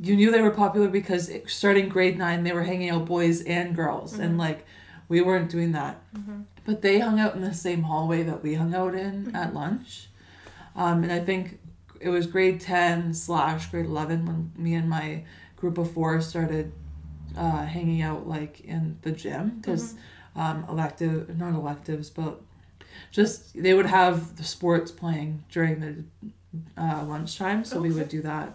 [0.00, 3.42] you knew they were popular because it- starting grade nine they were hanging out boys
[3.42, 4.64] and girls and like
[5.08, 6.00] we weren't doing that.
[6.14, 6.44] Mhm.
[6.64, 10.10] but they hung out in the same hallway that we hung out in at lunch.
[10.76, 11.58] Um, and i think
[12.00, 15.24] it was grade 10 slash grade 11 when me and my
[15.56, 16.70] group of four started
[17.36, 19.94] uh, hanging out like in the gym because
[20.36, 22.40] um, elective not electives but
[23.10, 26.04] just they would have the sports playing during the
[26.76, 28.52] uh, lunchtime so we would do that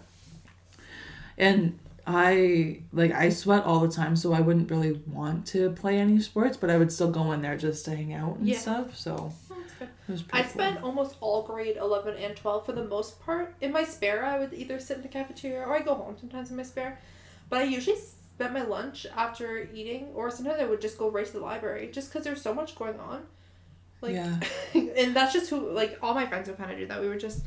[1.37, 5.97] and i like i sweat all the time so i wouldn't really want to play
[5.99, 8.57] any sports but i would still go in there just to hang out and Yeah.
[8.59, 9.87] stuff so Oh, that's good.
[10.07, 13.53] it was I pretty spent almost all grade 11 and 12 for the most part.
[13.61, 16.49] In my spare, I would either sit in the cafeteria or I go home sometimes
[16.51, 16.99] in my spare.
[17.49, 21.25] But I usually spent my lunch after eating, or sometimes I would just go right
[21.25, 23.23] to the library just because there's so much going on.
[24.01, 24.39] Like, Yeah.
[24.97, 26.99] and that's just who, like, all my friends would kind of do that.
[26.99, 27.45] We were just,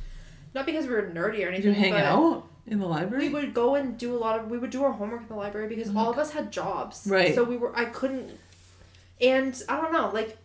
[0.55, 1.55] not because we were nerdy or cool.
[1.55, 1.65] anything.
[1.65, 4.51] you hang but out in the library We would go and do a lot of,
[4.51, 6.21] we would do our homework in the library because all of mm-hmm.
[6.21, 7.07] us had jobs.
[7.09, 7.35] Right.
[7.35, 8.39] So we were, I couldn't,
[9.21, 10.37] and I don't know, like,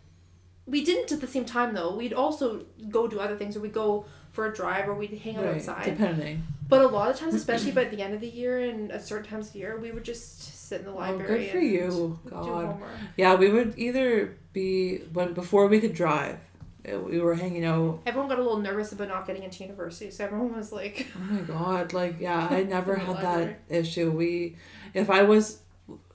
[0.66, 1.94] we didn't at the same time though.
[1.94, 5.36] We'd also go do other things, or we'd go for a drive, or we'd hang
[5.36, 5.84] out Right, outside.
[5.84, 9.06] depending But a lot of times, especially by the end of the year and at
[9.06, 11.24] certain times of the year, we would just sit in the library.
[11.24, 12.80] oh good for you god.
[13.16, 16.38] Yeah, we would either be when before we could drive,
[16.84, 18.00] we were hanging out.
[18.06, 21.20] Everyone got a little nervous about not getting into university, so everyone was like, Oh
[21.20, 21.92] my god!
[21.92, 24.10] Like yeah, I never had that issue.
[24.10, 24.56] We,
[24.94, 25.60] if I was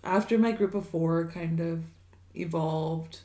[0.04, 1.84] after my group of four kind of
[2.36, 3.20] evolved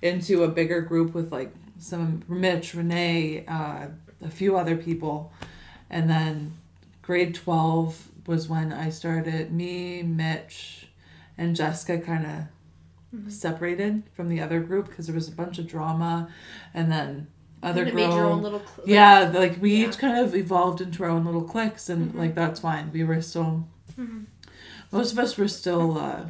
[0.00, 3.86] into a bigger group with like some Mitch, Renee, uh,
[4.20, 5.32] a few other people,
[5.88, 6.54] and then
[7.02, 9.52] grade twelve was when I started.
[9.52, 10.88] Me, Mitch,
[11.38, 12.32] and Jessica kind of
[13.14, 13.30] Mhm.
[13.30, 16.28] separated from the other group because there was a bunch of drama,
[16.72, 17.26] and then
[17.62, 18.08] other and girls.
[18.08, 18.60] made your own little.
[18.60, 19.88] Cl- like- yeah, like we yeah.
[19.88, 22.18] each kind of evolved into our own little cliques, and Mhm.
[22.18, 22.90] like that's fine.
[22.92, 23.66] We were still,
[23.98, 24.24] Mhm.
[24.90, 26.26] most of us were still, uh,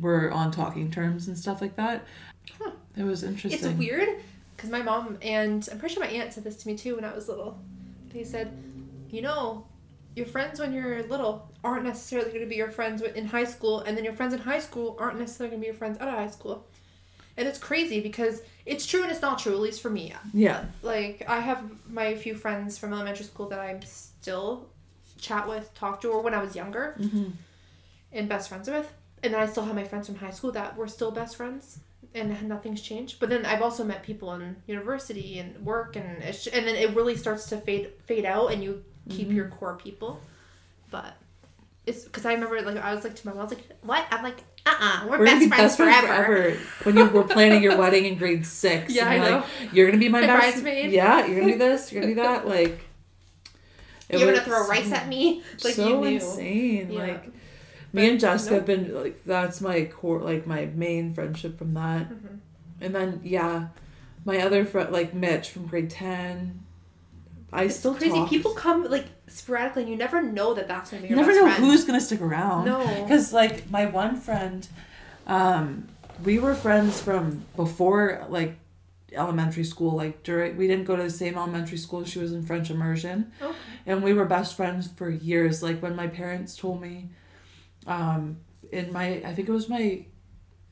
[0.00, 2.04] were on talking terms and stuff like that.
[2.60, 2.70] Huh.
[2.96, 3.70] It was interesting.
[3.70, 4.08] It's weird
[4.56, 7.04] because my mom and I'm pretty sure my aunt said this to me too when
[7.04, 7.58] I was little.
[8.12, 8.52] They said,
[9.10, 9.66] you know,
[10.16, 13.80] your friends when you're little aren't necessarily going to be your friends in high school,
[13.80, 16.08] and then your friends in high school aren't necessarily going to be your friends out
[16.08, 16.66] of high school.
[17.36, 20.12] And it's crazy because it's true and it's not true, at least for me.
[20.34, 24.68] Yeah, Like, I have my few friends from elementary school that I'm still
[25.18, 27.28] chat with, talk to, or when I was younger, hmm
[28.12, 28.92] and best friends with.
[29.22, 31.78] And then I still have my friends from high school that were still best friends,
[32.14, 33.20] and nothing's changed.
[33.20, 36.96] But then I've also met people in university and work, and it's, and then it
[36.96, 39.34] really starts to fade fade out, and you keep Mhm.
[39.34, 40.20] your core people.
[40.90, 41.14] But
[41.86, 44.04] it's because I remember like I was like to my mom, I was like, "What?"
[44.10, 46.56] I'm like, "Uh, uh-uh, we are we're best, friends, best friends forever." forever.
[46.84, 49.36] when you were planning your wedding in grade six, Yeah, and I you're know.
[49.38, 50.40] like, you're gonna be my, My best.
[50.62, 50.92] bridesmaid.
[50.92, 51.92] Yeah, you're gonna do this.
[51.92, 52.46] You're gonna do that.
[52.56, 52.80] Like,
[54.10, 56.04] You're gonna throw rice at me, like so you knew.
[56.16, 56.90] insane.
[56.92, 56.98] Yeah.
[57.00, 57.24] Like
[57.92, 58.58] But me and Jessica nope.
[58.58, 62.08] have been like that's my core like my main friendship from that.
[62.10, 62.38] Mhm.
[62.80, 63.68] And then yeah,
[64.24, 66.64] my other friend like Mitch from grade ten.
[67.52, 68.10] I It's still crazy.
[68.12, 68.28] talk.
[68.28, 71.42] People come like sporadically, and you never know that that's gonna be you never know
[71.42, 71.64] friend.
[71.64, 72.64] who's gonna stick around.
[72.66, 72.78] No.
[73.02, 74.66] Because like my one friend,
[75.26, 75.88] um,
[76.24, 78.56] we were friends from before like
[79.12, 79.96] elementary school.
[79.96, 82.04] Like during we didn't go to the same elementary school.
[82.04, 83.56] She was in French immersion, Okay.
[83.86, 85.62] and we were best friends for years.
[85.62, 87.10] Like when my parents told me,
[87.86, 88.36] um,
[88.70, 90.04] in my I think it was my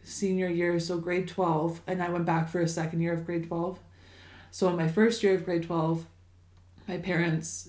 [0.04, 3.48] senior year, so grade twelve, and I went back for a second year of grade
[3.48, 3.80] twelve.
[4.52, 6.06] So in my first year of grade twelve,
[6.88, 7.68] my parents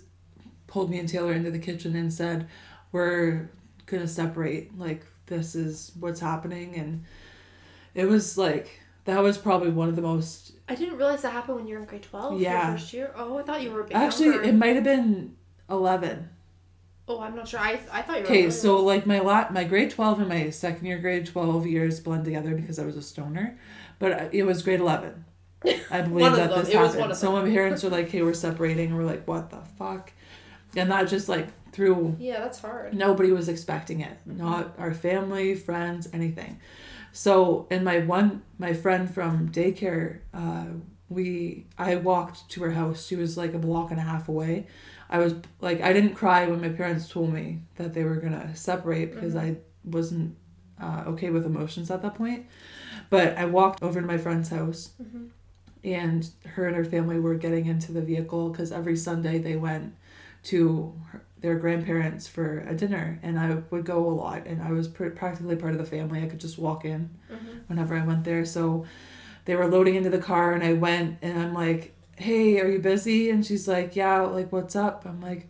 [0.68, 2.48] pulled me and Taylor into the kitchen and said,
[2.92, 3.50] "We're
[3.86, 4.78] gonna separate.
[4.80, 7.04] Like this is what's happening." And
[7.94, 10.54] it was like that was probably one of the most.
[10.68, 12.40] I didn't realize that happened when you were in grade twelve.
[12.40, 12.70] Yeah.
[12.70, 13.14] Your first year.
[13.16, 14.44] Oh, I thought you were Actually, younger.
[14.44, 15.36] it might have been
[15.70, 16.30] eleven.
[17.08, 17.60] Oh, I'm not sure.
[17.60, 18.30] I, I thought you were.
[18.30, 22.00] Okay, so like my la- my grade twelve and my second year grade twelve years
[22.00, 23.58] blend together because I was a stoner,
[23.98, 25.26] but uh, it was grade eleven.
[25.92, 27.16] I believe that this happened.
[27.18, 30.12] so my parents were like, "Hey, we're separating," and we're like, "What the fuck?"
[30.76, 32.16] And that just like threw.
[32.20, 32.94] yeah, that's hard.
[32.94, 34.18] Nobody was expecting it.
[34.26, 36.60] Not our family, friends, anything.
[37.12, 40.66] So, and my one my friend from daycare, uh,
[41.10, 43.06] we I walked to her house.
[43.08, 44.68] She was like a block and a half away.
[45.10, 48.56] I was like I didn't cry when my parents told me that they were gonna
[48.56, 50.36] separate because I wasn't
[50.80, 52.46] uh, okay with emotions at that point.
[53.10, 55.30] But I walked over to my friend's house, Mhm.
[55.84, 59.96] And her and her family were getting into the vehicle because every Sunday they went
[60.44, 64.72] to her, their grandparents for a dinner, and I would go a lot, and I
[64.72, 66.22] was pr- practically part of the family.
[66.22, 67.62] I could just walk in Mhm.
[67.68, 68.44] whenever I went there.
[68.46, 68.86] So
[69.46, 72.80] they were loading into the car, and I went, and I'm like, "Hey, are you
[72.80, 75.06] busy?" And she's like, "Yeah." Like, what's up?
[75.06, 75.48] I'm like,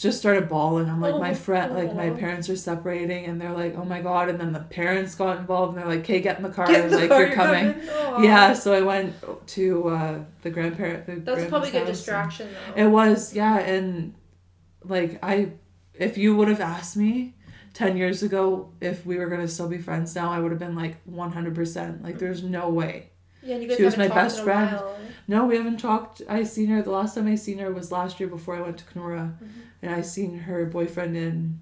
[0.00, 0.88] just started bawling.
[0.88, 4.00] I'm like, my Oh, friend, like my parents are separating, and they're like, "Oh my
[4.00, 6.72] god!" And then the parents got involved, and they're like, "Okay, get in the car."
[6.72, 7.74] In the like, car, you're coming.
[7.90, 8.22] Aw.
[8.22, 9.14] Yeah, so I went
[9.48, 11.06] to uh, the grandparent.
[11.06, 12.82] The That's probably a good distraction though.
[12.82, 14.14] It was, yeah, and
[14.84, 15.52] like I,
[15.94, 17.34] if you would have asked me
[17.74, 20.58] 10 years ago if we were going to still be friends now, I would have
[20.58, 22.02] been like 100%.
[22.02, 23.10] Like, there's no way.
[23.42, 24.76] Yeah, you guys She was my best friend.
[24.76, 24.96] while.
[25.26, 26.22] No, we haven't talked.
[26.28, 28.78] I seen her, the last time I seen her was last year before I went
[28.78, 29.34] to Kenora.
[29.42, 29.60] Mm-hmm.
[29.82, 31.60] And I seen her boyfriend in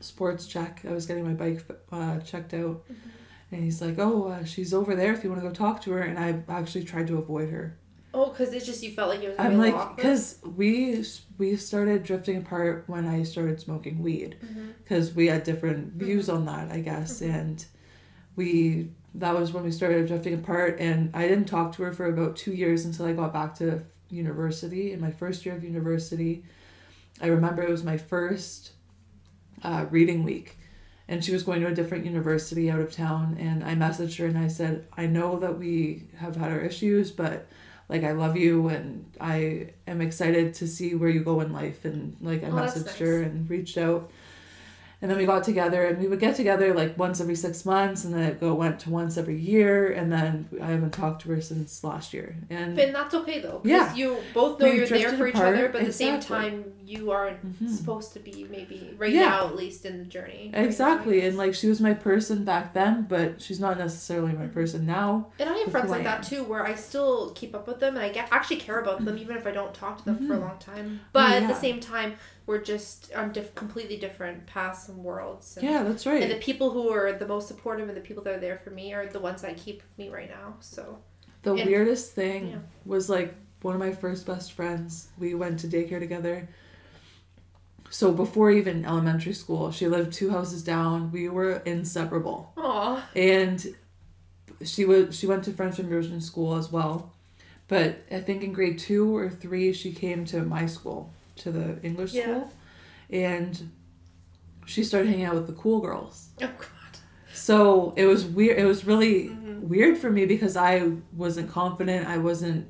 [0.00, 0.82] sports check.
[0.88, 2.84] I was getting my bike uh, checked out.
[2.84, 3.08] Mm-hmm.
[3.52, 5.92] And he's like, oh, uh, she's over there if you want to go talk to
[5.92, 6.00] her.
[6.00, 7.76] And I actually tried to avoid her.
[8.14, 9.36] Oh, because it's just you felt like it was.
[9.38, 11.02] I'm like, because we
[11.38, 14.36] we started drifting apart when I started smoking weed,
[14.82, 17.64] because we had different views on that, I guess, and
[18.36, 22.06] we that was when we started drifting apart, and I didn't talk to her for
[22.06, 24.92] about two years until I got back to university.
[24.92, 26.44] In my first year of university,
[27.20, 28.72] I remember it was my first
[29.62, 30.56] uh, reading week.
[31.08, 34.26] And she was going to a different university out of town, and I messaged her
[34.26, 37.48] and I said, I know that we have had our issues, but
[37.88, 41.84] like I love you and I am excited to see where you go in life
[41.84, 44.10] and like I Oh, messaged her and reached out
[45.02, 48.04] and then we got together and we would get together like once every six months
[48.04, 51.28] and then it go went to once every year and then I haven't talked to
[51.30, 53.60] her since last year and that's okay though.
[53.64, 53.92] Yeah.
[53.94, 57.10] You both know We you're there for each other, but at the same time, you
[57.10, 57.68] aren't Mhm.
[57.70, 59.26] supposed to be maybe right Yeah.
[59.30, 60.50] now, at least in the journey.
[60.52, 64.32] right now, exactly and like she was my person back then but she's not necessarily
[64.32, 67.66] my person now And I have friends like that too, where I still keep up
[67.66, 70.04] with them and I get, actually care about them, even if I don't talk to
[70.04, 70.40] them for a Mhm.
[70.40, 71.00] long time.
[71.12, 72.14] But at the same time,
[72.46, 75.56] we're just on diff- completely different paths and worlds.
[75.56, 76.22] And, yeah that's right.
[76.22, 78.70] And the people who are the most supportive and the people that are there for
[78.70, 80.56] me are the ones that keep me right now.
[80.60, 80.98] So
[81.42, 82.58] The And- weirdest thing yeah.
[82.84, 85.08] was like one of my first best friends.
[85.18, 86.48] We went to daycare together.
[87.90, 91.12] So before even elementary school, she lived two houses down.
[91.12, 92.52] We were inseparable.
[92.56, 93.06] Aw.
[93.14, 93.74] And
[94.64, 97.12] she was she went to French immersion school as well.
[97.68, 101.10] But I think in grade two or three she came to my school,
[101.42, 102.22] to the English Yeah.
[102.22, 102.52] school.
[103.10, 103.70] And
[104.66, 106.28] she started hanging out with the cool girls.
[106.40, 106.68] Oh god.
[107.34, 108.58] So it was weird.
[108.58, 109.60] It was really Mhm.
[109.62, 112.06] weird for me because I wasn't confident.
[112.06, 112.66] I wasn't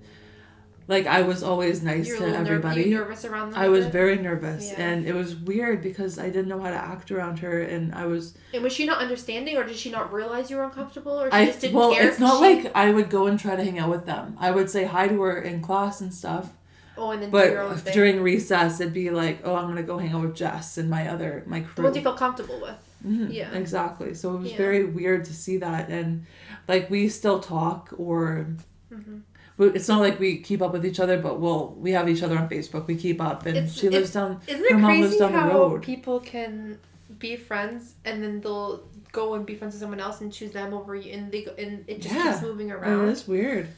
[0.88, 2.82] like I was always nice You're to everybody.
[2.84, 3.60] you nervous around them.
[3.60, 4.82] I was very nervous, Yeah.
[4.82, 8.06] and it was weird because I didn't know how to act around her, and I
[8.06, 8.34] was.
[8.52, 11.36] And was she not understanding, or did she not realize you were uncomfortable, or she
[11.36, 12.08] I just didn't well, care?
[12.08, 14.36] it's not She- like I would go and try to hang out with them.
[14.40, 16.50] I would say hi to her in class and stuff,
[16.96, 17.92] oh, and then do your own but thing.
[17.94, 21.08] during recess it'd be like, oh, I'm gonna go hang out with Jess and my
[21.08, 21.84] other my the crew.
[21.84, 22.76] ones you feel comfortable with.
[23.06, 23.52] Mhm, Yeah.
[23.52, 24.14] Exactly.
[24.14, 24.56] So it was Yeah.
[24.58, 25.88] very weird to see that.
[25.88, 26.24] And
[26.68, 28.46] like we still talk or
[28.92, 29.22] Mhm.
[29.58, 32.36] it's not like we keep up with each other, but we'll we have each other
[32.38, 32.86] on Facebook.
[32.86, 35.82] We keep up and It's- she lives down Isn't it crazy how road.
[35.82, 36.78] people can
[37.18, 40.72] be friends and then they'll go and be friends with someone else and choose them
[40.72, 42.32] over you, and they go, and it just Yeah.
[42.32, 43.08] keeps moving around.
[43.10, 43.68] is weird.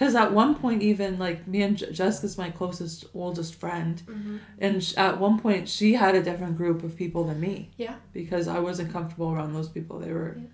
[0.00, 4.38] Because at one point, even like me and Je- Jessica's my closest, oldest friend, Mhm.
[4.58, 7.68] and sh- at one point she had a different group of people than me.
[7.76, 7.96] Yeah.
[8.14, 9.98] Because I wasn't comfortable around those people.
[9.98, 10.36] They were.
[10.38, 10.46] Yeah.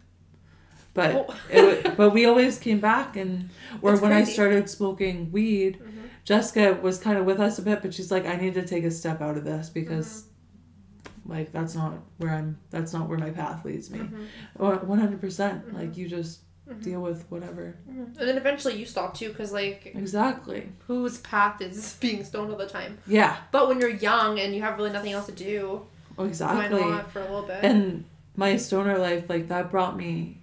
[0.95, 1.35] But Oh.
[1.49, 3.51] it, but we always came back and
[3.83, 6.09] or That's when I started smoking weed, Mhm.
[6.25, 8.83] Jessica was kind of with us a bit, but she's like, I need to take
[8.83, 11.31] a step out of this because, Mm-hmm.
[11.35, 12.59] like, that's not where I'm.
[12.71, 14.01] That's not where my path leads me.
[14.01, 14.87] Mhm.
[14.89, 15.69] One hundred percent.
[15.69, 15.75] Mhm.
[15.75, 16.83] Like you just Mhm.
[16.83, 17.75] deal with whatever.
[17.89, 18.19] Mhm.
[18.19, 20.69] And then eventually you stop too, because like Exactly.
[20.87, 22.99] whose path is being stoned all the time?
[23.07, 23.37] Yeah.
[23.53, 25.83] But when you're young and you have really nothing else to do,
[26.19, 26.81] Exactly.
[26.81, 27.59] why not for a little bit?
[27.63, 28.05] And
[28.37, 30.39] my stoner life, like that, brought me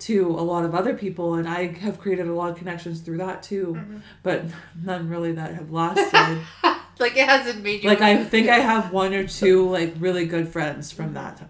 [0.00, 3.18] to a lot of other people, and I have created a lot of connections through
[3.18, 3.74] that too.
[3.76, 4.00] Mhm.
[4.22, 4.44] But
[4.84, 6.40] none really that have lasted.
[7.00, 10.26] like it hasn't made you like I think I have one or two like really
[10.26, 11.48] good friends from that time.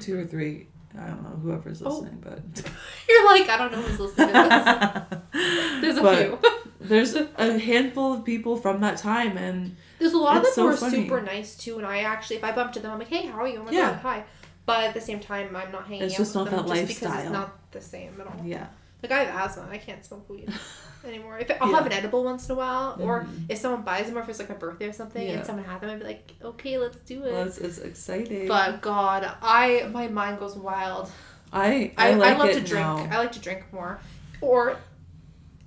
[0.00, 0.66] Two or three.
[0.98, 1.88] I don't know whoever's Oh.
[1.90, 2.40] listening, but
[3.08, 5.80] You're like I don't know who's listening to this.
[5.80, 6.38] There's a But- few.
[6.80, 10.48] there's a, a handful of people from that time, and There's a lot of them
[10.48, 11.04] It's who are funny.
[11.04, 13.40] super nice too, and I actually, if I bump into them, I'm like, "Hey, how
[13.40, 13.90] are you?" Oh my Yeah.
[13.92, 14.24] god, hi.
[14.66, 16.74] But at the same time, I'm not hanging It's out just with not them that
[16.86, 17.22] just because lifestyle.
[17.24, 18.34] it's not the same at all.
[18.44, 18.66] yeah,
[19.04, 20.48] Like I have asthma, I can't smoke weed
[21.06, 21.38] anymore.
[21.38, 21.76] If I'll Yeah.
[21.76, 23.44] have an edible once in a while, or Mhm.
[23.50, 25.34] if someone buys them, or if it's like my birthday or something, Yeah.
[25.34, 28.48] and someone had them, I'd be like, "Okay, let's do it." well, it's, it's exciting.
[28.48, 31.10] but God, I my mind goes wild.
[31.52, 32.72] I I, I, I, love to drink.
[32.86, 33.08] now.
[33.10, 34.00] I like to drink more,
[34.40, 34.76] or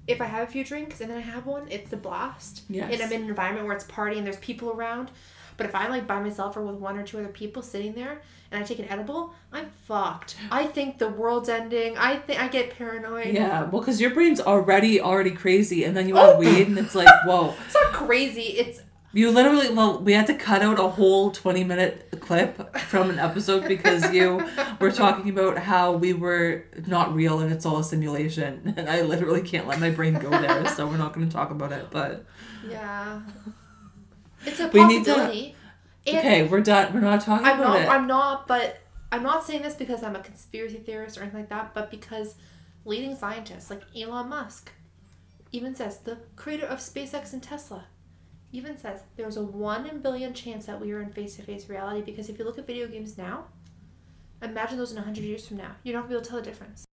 [0.08, 2.64] if I have a few drinks and then I have one, it's a blast.
[2.70, 2.92] Yes.
[2.92, 5.12] And I'm in an environment where it's party and there's people around.
[5.58, 8.22] But if I'm like by myself or with one or two other people sitting there
[8.52, 10.36] and I take an edible, I'm fucked.
[10.52, 11.98] I think the world's ending.
[11.98, 13.34] I think I get paranoid.
[13.34, 16.30] Yeah, well, because your brain's already already crazy, and then you Oh.
[16.32, 17.56] have weed, and it's like, whoa.
[17.66, 18.42] It's not crazy.
[18.44, 18.82] It's
[19.14, 23.18] You literally, well, we had to cut out a whole 20 minute clip from an
[23.20, 24.48] episode because you
[24.80, 28.74] were talking about how we were not real and it's all a simulation.
[28.78, 31.50] And I literally can't let my brain go there, so we're not going to talk
[31.52, 31.88] about it.
[31.90, 32.26] But
[32.70, 33.22] yeah.
[34.48, 35.56] It's a We need to- possibility.
[36.08, 36.94] Okay, we're done.
[36.94, 37.82] We're not talking I'm about not.
[37.82, 37.90] it.
[37.90, 38.48] I'm not.
[38.48, 38.80] But
[39.12, 41.74] I'm not saying this because I'm a conspiracy theorist or anything like that.
[41.74, 42.36] But because
[42.86, 44.72] leading scientists like Elon Musk
[45.52, 47.86] even says the creator of SpaceX and Tesla
[48.54, 52.30] even says there's a one in billion chance that we are in face-to-face reality because
[52.30, 53.46] if you look at video games now
[54.42, 56.40] imagine those in 100 years from now you're not going to be able to tell
[56.40, 56.86] the difference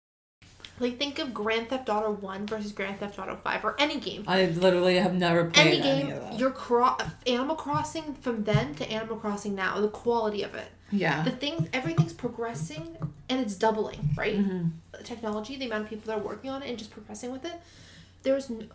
[0.79, 4.23] like think of grand theft auto 1 versus grand theft auto 5 or any game
[4.27, 6.97] I literally have never played any game your cro-
[7.27, 11.23] animal crossing from then to animal crossing now the quality of it yeah.
[11.23, 12.97] the things everything's progressing
[13.29, 14.71] and it's doubling right Mhm.
[14.91, 17.45] the technology the amount of people that are working on it and just progressing with
[17.45, 17.53] it
[18.23, 18.69] there's n-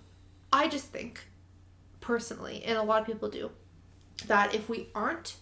[0.52, 1.26] i just think
[2.00, 3.50] personally and a lot of people do
[4.26, 5.36] that if we aren't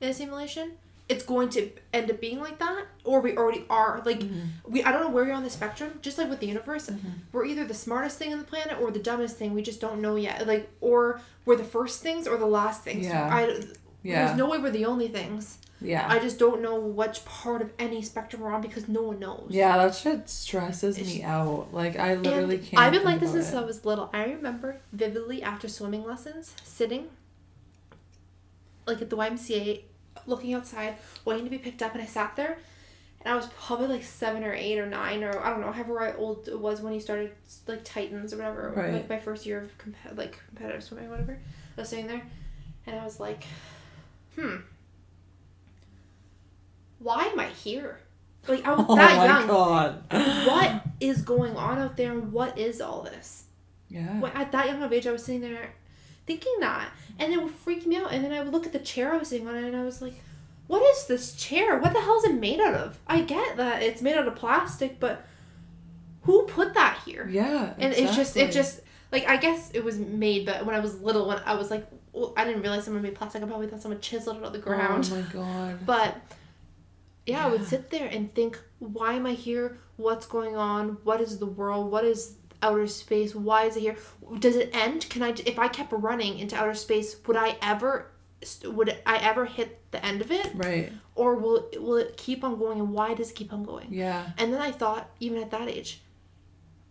[0.00, 0.72] in a simulation
[1.10, 4.46] it's going to end up being like that or we already are like mm-hmm.
[4.68, 7.08] we i don't know where you're on the spectrum just like with the universe mm-hmm.
[7.32, 10.00] we're either the smartest thing on the planet or the dumbest thing we just don't
[10.00, 13.28] know yet like or we're the first things or the last things Yeah.
[13.28, 13.60] I,
[14.02, 14.26] Yeah.
[14.26, 16.06] there's no way we're the only things Yeah.
[16.08, 19.48] I just don't know which part of any spectrum we're on because no one knows.
[19.48, 21.68] yeah, that shit stresses me out.
[21.72, 22.80] Like I literally can't.
[22.80, 24.10] I've been like this since I was little.
[24.12, 27.08] I remember vividly after swimming lessons, sitting
[28.86, 29.82] like at the YMCA,
[30.26, 32.58] looking outside, waiting to be picked up, and I sat there,
[33.22, 36.14] and I was probably like seven or eight or nine or I don't know, however
[36.16, 37.32] old it was when he started
[37.66, 38.92] like Titans or whatever, Right.
[38.92, 41.38] like my first year of comp- like competitive swimming, or whatever.
[41.76, 42.22] I was sitting there,
[42.86, 43.44] and I was like,
[44.36, 44.56] hmm,
[46.98, 47.98] why am I here?
[48.48, 49.46] Like I was Oh that my young.
[49.46, 50.02] god.
[50.46, 53.44] What is going on out there, and what is all this?
[53.88, 54.20] Yeah.
[54.20, 55.72] When, at that young of age, I was sitting there
[56.30, 58.12] thinking that, and it would freak me out.
[58.12, 60.00] And then I would look at the chair I was sitting on, and I was
[60.00, 60.14] like,
[60.68, 61.78] "What is this chair?
[61.78, 64.36] What the hell is it made out of?" I get that it's made out of
[64.36, 65.26] plastic, but
[66.22, 67.28] who put that here?
[67.28, 67.74] Yeah.
[67.78, 71.00] And it's just, it just like I guess it was made, but when I was
[71.00, 73.42] little, when I was like, well, I didn't realize someone made plastic.
[73.42, 75.10] I probably thought someone chiseled it out of the ground.
[75.12, 75.78] Oh my god.
[75.86, 76.16] But
[77.26, 79.78] yeah, I would sit there and think, why am I here?
[79.96, 80.98] What's going on?
[81.02, 81.90] What is the world?
[81.90, 83.34] What is outer space?
[83.34, 83.96] Why is it here?
[84.38, 85.08] Does it end?
[85.10, 88.10] Can I if I kept running into outer space, would I ever
[88.64, 90.90] would I ever hit the end of it Right.
[91.14, 93.88] or will will it keep on going and why does it keep on going?
[93.90, 94.30] Yeah.
[94.38, 96.00] And then I thought even at that age,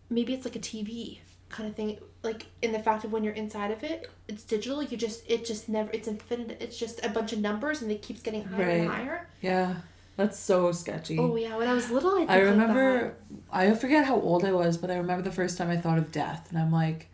[0.09, 3.33] maybe it's like a TV kind of thing like in the fact of when you're
[3.33, 7.09] inside of it it's digital you just it just never it's infinite it's just a
[7.09, 9.77] bunch of numbers and it keeps getting higher and higher Yeah.
[10.19, 11.17] That's so sketchy.
[11.17, 13.15] Oh yeah, when I was little, I, think I like remember,
[13.51, 16.11] I forget how old I was, but I remember the first time I thought of
[16.11, 17.07] death, and I'm like,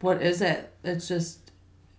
[0.00, 0.72] what is it?
[0.84, 1.50] It's just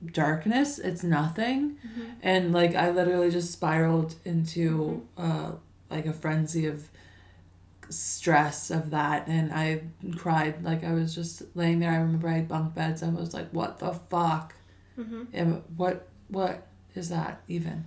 [0.06, 0.80] darkness.
[0.80, 2.10] It's nothing, Mm-hmm.
[2.22, 5.52] and like I literally just spiraled into uh
[5.90, 6.90] like a frenzy of
[7.90, 9.84] stress of that, and I
[10.18, 10.64] cried.
[10.64, 11.92] Like I was just laying there.
[11.92, 13.02] I remember I had bunk beds.
[13.02, 14.56] and I was like, what the fuck?
[14.96, 17.86] hmm And what what is that even?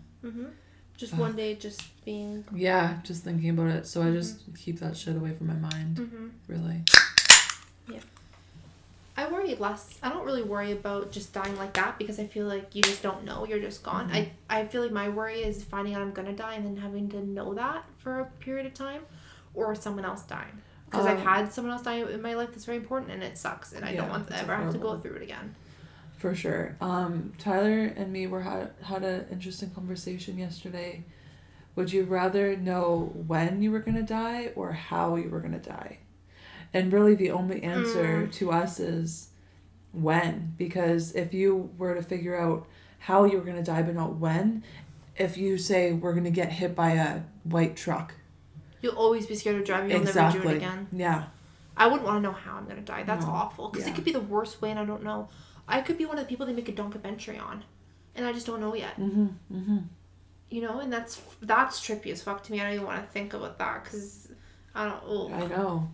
[0.97, 1.21] Just Ugh.
[1.21, 2.45] one day, just being.
[2.55, 3.87] Yeah, just thinking about it.
[3.87, 5.99] So I just keep that shit away from my mind.
[5.99, 6.83] hmm Really.
[7.89, 8.01] Yeah.
[9.17, 9.99] I worry less.
[10.03, 13.03] I don't really worry about just dying like that because I feel like you just
[13.03, 13.47] don't know.
[13.47, 14.11] You're just gone.
[14.13, 17.09] I I feel like my worry is finding out I'm gonna die and then having
[17.11, 19.03] to know that for a period of time,
[19.55, 20.61] or someone else dying.
[20.91, 23.37] Because I've Um, had someone else die in my life that's very important and it
[23.39, 25.55] sucks and I Yeah, don't want to ever have to go through it again.
[26.27, 26.77] For sure.
[26.81, 31.05] Um, Tyler and me were had had an interesting conversation yesterday.
[31.77, 35.99] Would you rather know when you were gonna die or how you were gonna die?
[36.75, 39.29] And really, the only answer to us is
[39.93, 42.67] when, because if you were to figure out
[42.99, 44.65] how you were gonna die but not when,
[45.17, 48.15] if you say we're gonna get hit by a white truck,
[48.83, 49.91] You'll always be scared of driving.
[49.91, 50.89] You'll never exactly, do it again.
[50.91, 51.27] yeah,
[51.77, 53.05] I wouldn't want to know how I'm gonna die.
[53.05, 53.31] That's No.
[53.31, 53.93] awful because Yeah.
[53.93, 55.29] it could be the worst way, and I don't know.
[55.69, 57.65] I could be one of the people they make a documentary on,
[58.15, 58.99] and I just don't know yet.
[58.99, 59.79] mm-hmm, mm-hmm.
[60.49, 62.61] You know, and that's that's trippy as fuck to me.
[62.61, 64.29] I don't even want to think about that because
[64.75, 65.03] I don't.
[65.05, 65.91] Oh, I know.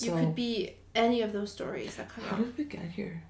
[0.00, 2.44] you So, could be any of those stories that come how out.
[2.44, 3.22] did we get here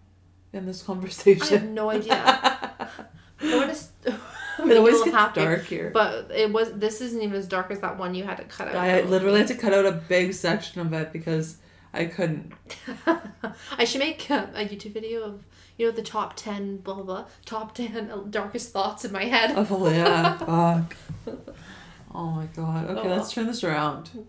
[0.52, 2.72] in this conversation, I have no idea.
[3.40, 3.90] what is?
[4.04, 5.90] it always gets dark here.
[5.92, 6.72] But it was.
[6.72, 8.76] This isn't even as dark as that one you had to cut out.
[8.76, 11.58] I literally had to cut out a big section of it because
[11.92, 12.52] I couldn't.
[13.78, 15.44] I should make a, a YouTube video of
[15.78, 19.54] you know the top ten blah blah blah top ten darkest thoughts in my head.
[19.56, 20.36] Oh yeah,
[21.26, 21.38] fuck.
[22.14, 22.90] Oh my god.
[22.90, 24.26] Okay, Oh, let's turn this around.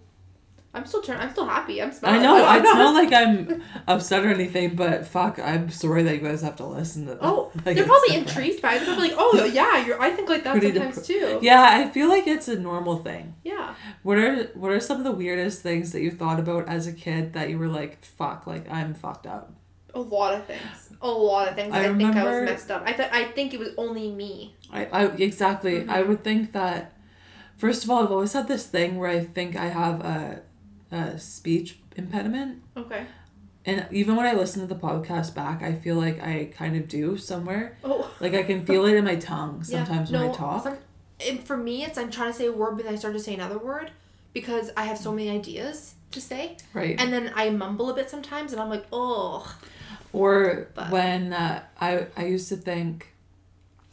[0.72, 1.18] I'm still turn.
[1.20, 1.82] I'm still happy.
[1.82, 2.20] I'm smiling.
[2.22, 2.38] I know.
[2.38, 6.58] Not- not like I'm upset or anything, but fuck, I'm sorry that you guys have
[6.58, 7.20] to listen to that.
[7.24, 8.80] Oh, Like, they're probably intrigued by it.
[8.80, 10.00] They're probably like, oh yeah, you're.
[10.00, 11.40] I think like that Pretty sometimes too.
[11.42, 13.34] Yeah, I feel like it's a normal thing.
[13.44, 13.74] Yeah.
[14.04, 16.94] What are what are some of the weirdest things that you thought about as a
[16.94, 19.52] kid that you were like, fuck, like I'm fucked up?
[19.96, 20.89] A lot of things.
[21.02, 21.74] A lot of things.
[21.74, 22.84] I I, think I was messed up.
[22.86, 24.56] I thought I think it was only me.
[24.72, 25.82] I, I exactly.
[25.88, 26.08] I Mhm.
[26.08, 26.94] would think that.
[27.58, 30.42] First of all, I've always had this thing where I think I have a,
[30.94, 33.04] a speech impediment, Okay.
[33.66, 36.88] and even when I listen to the podcast back, I feel like I kind of
[36.88, 37.78] do somewhere.
[37.84, 38.10] Oh.
[38.22, 40.64] Like I can feel it in my tongue Yeah, sometimes when I talk.
[40.64, 40.78] Some,
[41.28, 43.20] and for me, it's I'm trying to say a word, but then I start to
[43.20, 43.92] say another word
[44.32, 46.96] because I have so many ideas to say, right.
[46.98, 49.54] and then I mumble a bit sometimes, and I'm like, oh,
[50.14, 53.14] Or But- when uh, I I used to think,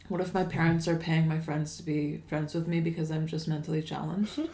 [0.09, 3.27] what if my parents are paying my friends to be friends with me because I'm
[3.27, 4.41] just mentally challenged?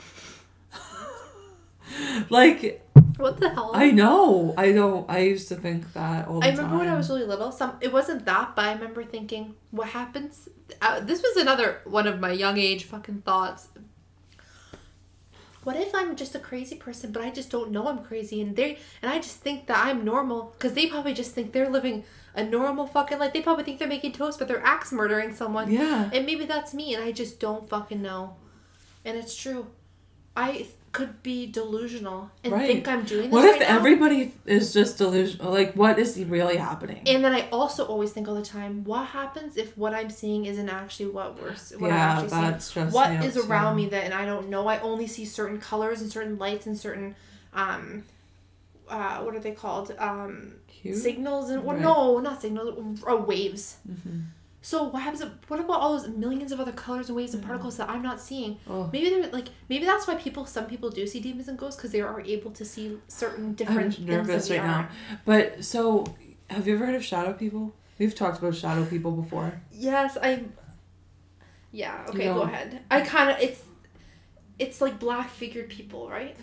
[2.30, 2.82] like
[3.16, 3.70] what the hell?
[3.74, 5.08] I know I don't.
[5.08, 6.52] I used to think that all the time.
[6.52, 6.64] I time.
[6.64, 7.52] remember when I was really little.
[7.52, 10.48] Some it wasn't that, but I remember thinking, what happens?
[10.80, 13.68] Uh, this was another one of my young age fucking thoughts.
[15.64, 18.56] What if I'm just a crazy person, but I just don't know I'm crazy, and
[18.56, 22.04] they and I just think that I'm normal because they probably just think they're living
[22.34, 23.32] a normal fucking life.
[23.32, 25.70] They probably think they're making toast, but they're axe murdering someone.
[25.70, 26.10] Yeah.
[26.12, 28.36] And maybe that's me, and I just don't fucking know.
[29.04, 29.68] And it's true.
[30.36, 32.66] I could be delusional and Right.
[32.66, 33.76] think I'm doing this What right if now.
[33.78, 35.50] everybody is just delusional?
[35.50, 37.02] Like, what is really happening?
[37.06, 40.44] And then I also always think all the time, what happens if what I'm seeing
[40.44, 42.90] isn't actually what we're what I'm yeah, actually seeing?
[42.90, 43.82] What is around too.
[43.84, 44.66] me that and I don't know.
[44.68, 47.14] I only see certain colors and certain lights and certain
[47.54, 48.04] um
[48.88, 49.94] uh what are they called?
[49.98, 50.96] Um Cute?
[50.96, 51.82] signals and well, Right.
[51.82, 53.76] no, not signals, uh, waves.
[53.88, 54.24] Mhm.
[54.64, 55.24] So what happens?
[55.48, 57.50] What about all those millions of other colors and waves and mm-hmm.
[57.50, 58.58] particles that I'm not seeing?
[58.70, 58.88] Oh.
[58.92, 61.90] Maybe they're like maybe that's why people some people do see demons and ghosts because
[61.90, 64.88] they are able to see certain different I'm things nervous right now.
[65.24, 66.06] But so,
[66.48, 67.74] have you ever heard of shadow people?
[67.98, 69.60] We've talked about shadow people before.
[69.72, 70.44] Yes, I.
[71.72, 72.04] Yeah.
[72.08, 72.80] Okay, You go ahead.
[72.88, 73.62] I kind of it's,
[74.60, 76.36] it's like black figured people, right?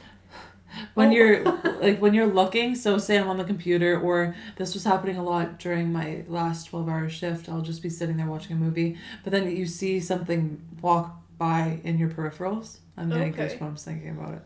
[0.94, 1.12] When Oh.
[1.12, 1.44] you're
[1.82, 5.24] like when you're looking so say i'm on the computer or this was happening a
[5.24, 8.98] lot during my last 12 hour shift i'll just be sitting there watching a movie
[9.24, 13.58] but then you see something walk by in your peripherals i'm getting Okay.
[13.58, 14.42] goosebumps thinking about it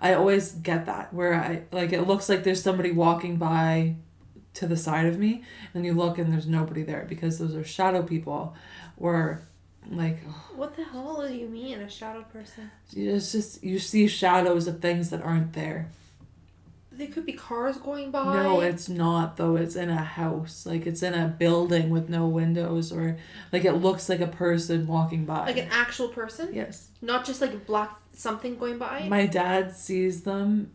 [0.00, 3.94] i always get that where i like it looks like there's somebody walking by
[4.54, 5.42] to the side of me
[5.74, 8.54] and you look and there's nobody there because those are shadow people
[8.96, 9.42] or
[9.88, 10.18] like
[10.54, 12.70] What the hell do you mean, a shadow person?
[12.94, 15.88] it's just you see shadows of things that aren't there
[16.92, 18.42] They could be cars going by.
[18.42, 19.56] No, it's not though.
[19.56, 20.66] It's in a house.
[20.66, 23.16] Like it's in a building with no windows or
[23.52, 25.46] like it looks like a person walking by.
[25.46, 26.88] like an actual person, yes.
[27.00, 29.06] not just like black something going by.
[29.08, 30.72] My dad sees them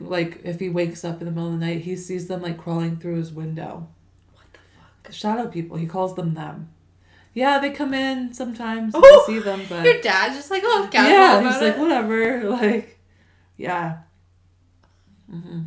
[0.00, 2.56] like if he wakes up in the middle of the night, he sees them like
[2.58, 3.88] crawling through his window.
[4.34, 4.58] what the
[5.04, 5.12] fuck?
[5.12, 6.70] Shadow people, he calls them them.
[7.36, 8.94] Yeah, they come in sometimes.
[8.96, 12.48] Oh, see them, but Your dad's just like, oh, yeah, about he's like whatever.
[12.50, 12.98] Like,
[13.58, 13.98] yeah.
[15.30, 15.64] hmm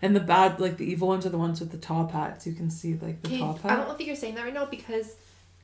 [0.00, 2.46] And the bad, like the evil ones, are the ones with the top hats.
[2.46, 3.72] You can see like the Okay, top hat.
[3.72, 5.16] I don't think you're saying that right now because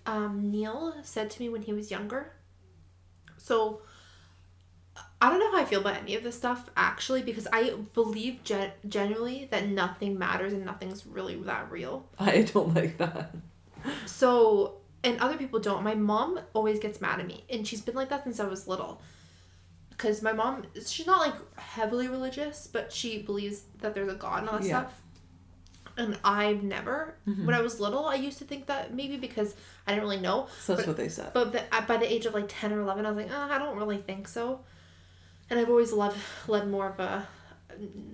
[0.05, 2.32] um, Neil said to me when he was younger.
[3.38, 3.80] So
[5.22, 8.44] I don't know how I feel about any of this stuff actually because I believe
[8.44, 12.07] gen- genuinely that nothing matters and nothing's really that real.
[12.18, 13.34] I don't like that.
[14.05, 15.82] So and other people don't.
[15.82, 18.66] My mom always gets mad at me and she's been like that since I was
[18.68, 19.01] little.
[19.90, 24.40] Because my mom, she's not like heavily religious, but she believes that there's a God
[24.40, 24.80] and all that Yeah.
[24.82, 25.01] stuff.
[25.98, 27.16] And I've never.
[27.28, 27.44] Mhm.
[27.44, 29.55] When I was little, I used to think that maybe because
[29.86, 30.48] I didn't really know.
[30.62, 31.32] So that's But- what they said.
[31.34, 33.59] But the, by the age of like 10 or 11, I was like, oh, I
[33.59, 34.61] don't really think so.
[35.51, 36.16] And I've always loved,
[36.48, 37.26] led more of a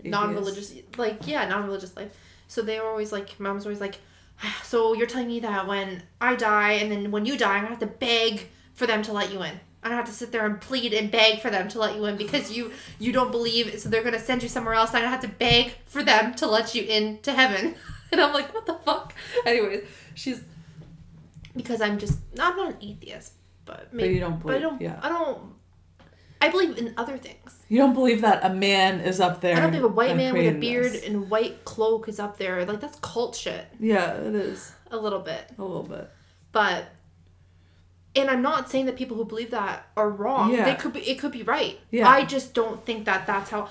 [0.04, 2.16] non religious, like, yeah, non religious life.
[2.48, 3.98] So they were always like, mom's always like,
[4.64, 7.68] so you're telling me that when I die and then when you die, I'm to
[7.70, 9.60] have to beg for them to let you in.
[9.82, 12.06] I'm gonna have to sit there and plead and beg for them to let you
[12.06, 14.90] in because you you don't believe, so they're gonna send you somewhere else.
[14.90, 17.74] I'm gonna have to beg for them to let you in to heaven.
[18.12, 19.12] And I'm like, what the fuck?
[19.44, 19.82] Anyways,
[20.14, 20.40] she's
[21.56, 23.32] because I'm just I'm not an atheist,
[23.64, 24.62] but but maybe you don't but I believe.
[24.62, 25.00] don't yeah.
[25.02, 25.55] I don't
[26.40, 27.58] I believe in other things.
[27.68, 29.56] You don't believe that a man is up there.
[29.56, 31.04] I don't believe a white man with a beard this.
[31.06, 32.64] and white cloak is up there.
[32.64, 35.50] Like that's cult shit Yeah, it is a little bit.
[35.58, 36.10] a little bit.
[36.52, 36.86] But
[38.14, 40.52] and I'm not saying that people who believe that are wrong.
[40.52, 40.64] Yeah.
[40.64, 41.78] They could be it could be right.
[41.90, 42.08] Yeah.
[42.08, 43.68] I just don't think that that's how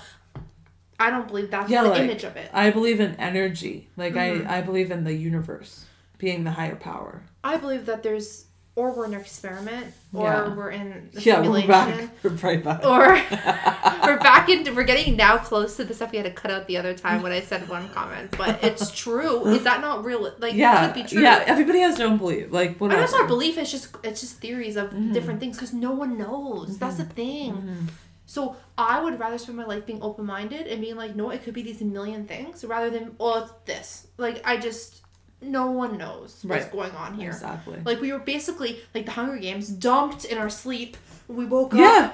[1.00, 2.50] I don't believe that's Yeah, the like- image of it.
[2.54, 3.90] I believe in energy.
[3.98, 4.48] Like Mhm.
[4.48, 5.86] I, I believe in the universe
[6.18, 7.24] being the higher power.
[7.44, 8.46] I believe that there's
[8.78, 10.54] or we're in an experiment or Yeah.
[10.54, 11.70] we're in a Yeah, simulation.
[11.70, 12.10] we're back.
[12.24, 12.86] We're right back.
[12.86, 13.08] or
[14.06, 16.68] we're back into we're getting now close to the stuff we had to cut out
[16.68, 19.46] the other time when I said one comment, but it's true.
[19.48, 20.30] Is that not real?
[20.40, 21.22] Like yeah, could be true.
[21.22, 21.44] yeah.
[21.48, 22.52] Everybody has their own belief.
[22.52, 23.00] Like whatever.
[23.02, 23.58] that's not belief.
[23.58, 25.14] It's just it's just theories of Mhm.
[25.14, 26.78] different things because no one knows.
[26.78, 27.54] That's the thing.
[27.54, 27.90] Mhm.
[28.26, 31.44] So I would rather spend my life being open minded and being like, no, it
[31.44, 34.08] could be these million things rather than oh, it's this.
[34.18, 35.02] Like I just
[35.42, 36.72] no one knows what's Right.
[36.72, 37.30] going on here.
[37.32, 37.80] Exactly.
[37.84, 40.98] Like we were basically like the Hunger Games, dumped in our sleep.
[41.28, 41.80] We woke up.
[41.80, 42.12] yeah.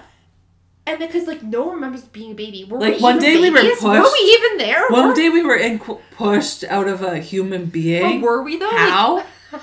[0.87, 2.63] And because like no one remembers being a baby.
[2.63, 3.81] Were Like, we one day we were babies?
[3.83, 4.87] Were we even there?
[4.89, 8.21] One were, day we were in, pushed out of a human but being.
[8.21, 8.69] were we though?
[8.71, 9.15] How?
[9.17, 9.25] Like-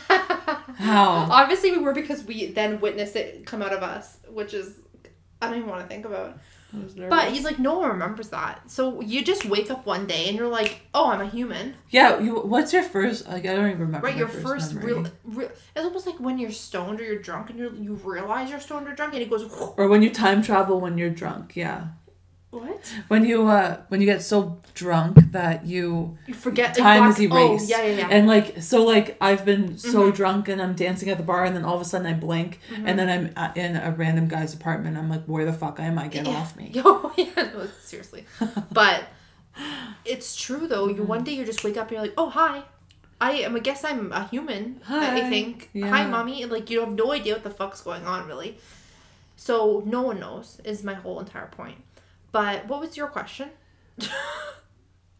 [0.77, 1.27] How?
[1.31, 4.75] Obviously, we were because we then witnessed it come out of us, which is
[5.43, 6.39] I don't even want to think about.
[6.75, 7.39] I was But nervous.
[7.39, 8.71] you like no one remembers that.
[8.71, 11.75] So you just wake up one day and you're like, oh, I'm a human.
[11.91, 12.19] yeah.
[12.21, 13.27] You, what's your first?
[13.27, 14.07] Like I don't even remember.
[14.07, 14.93] Right, your first memory.
[14.95, 15.51] real, real.
[15.75, 18.87] It's almost like when you're stoned or you're drunk and you you realize you're stoned
[18.87, 19.45] or drunk and it goes
[19.77, 21.57] Or when you time travel when you're drunk.
[21.57, 21.89] Yeah.
[22.51, 22.92] What?
[23.09, 27.66] When you uh when you get so drunk that you You forget time is erased.
[27.70, 28.09] Oh, yeah, yeah, yeah.
[28.11, 30.14] And like so like I've been so Mhm.
[30.16, 32.61] drunk and I'm dancing at the bar and then all of a sudden I blink
[32.70, 32.84] Mhm.
[32.86, 34.96] and then I'm in a random guy's apartment.
[34.96, 36.09] I'm like, where the fuck am I?
[36.09, 36.36] Get Yeah.
[36.36, 36.70] off me.
[36.74, 38.24] Yo, yeah, no, seriously.
[38.72, 39.05] But
[40.05, 40.88] it's true though.
[40.88, 41.07] You Mm-hmm.
[41.07, 42.62] one day you just wake up and you're like, oh hi,
[43.20, 43.57] I am.
[43.57, 44.80] I guess I'm a human.
[44.88, 45.28] I Hi.
[45.28, 45.68] think.
[45.74, 45.88] Yeah.
[45.90, 46.42] Hi, mommy.
[46.42, 48.57] And, Like you have no idea what the fuck's going on really.
[49.36, 51.78] So no one knows is my whole entire point.
[52.39, 53.51] But what was your question?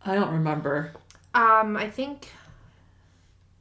[0.07, 0.93] I don't remember.
[1.35, 2.29] Um, I think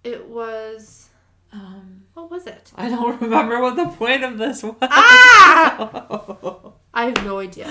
[0.03, 1.09] it was.
[1.51, 2.71] Um, What was it?
[2.75, 4.75] I don't remember what the point of this was.
[4.83, 6.71] Ah!
[6.93, 7.67] I have no idea.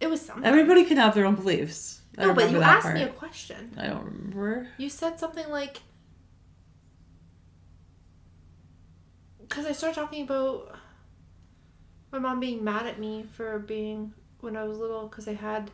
[0.00, 0.44] It was something.
[0.44, 2.00] Everybody can have their own beliefs.
[2.18, 3.72] I no, but you asked me a question.
[3.78, 4.66] I don't remember.
[4.78, 5.80] You said something like.
[9.40, 10.74] Because I started talking about
[12.10, 14.12] my mom being mad at me for being
[14.44, 15.70] when I was little because I had.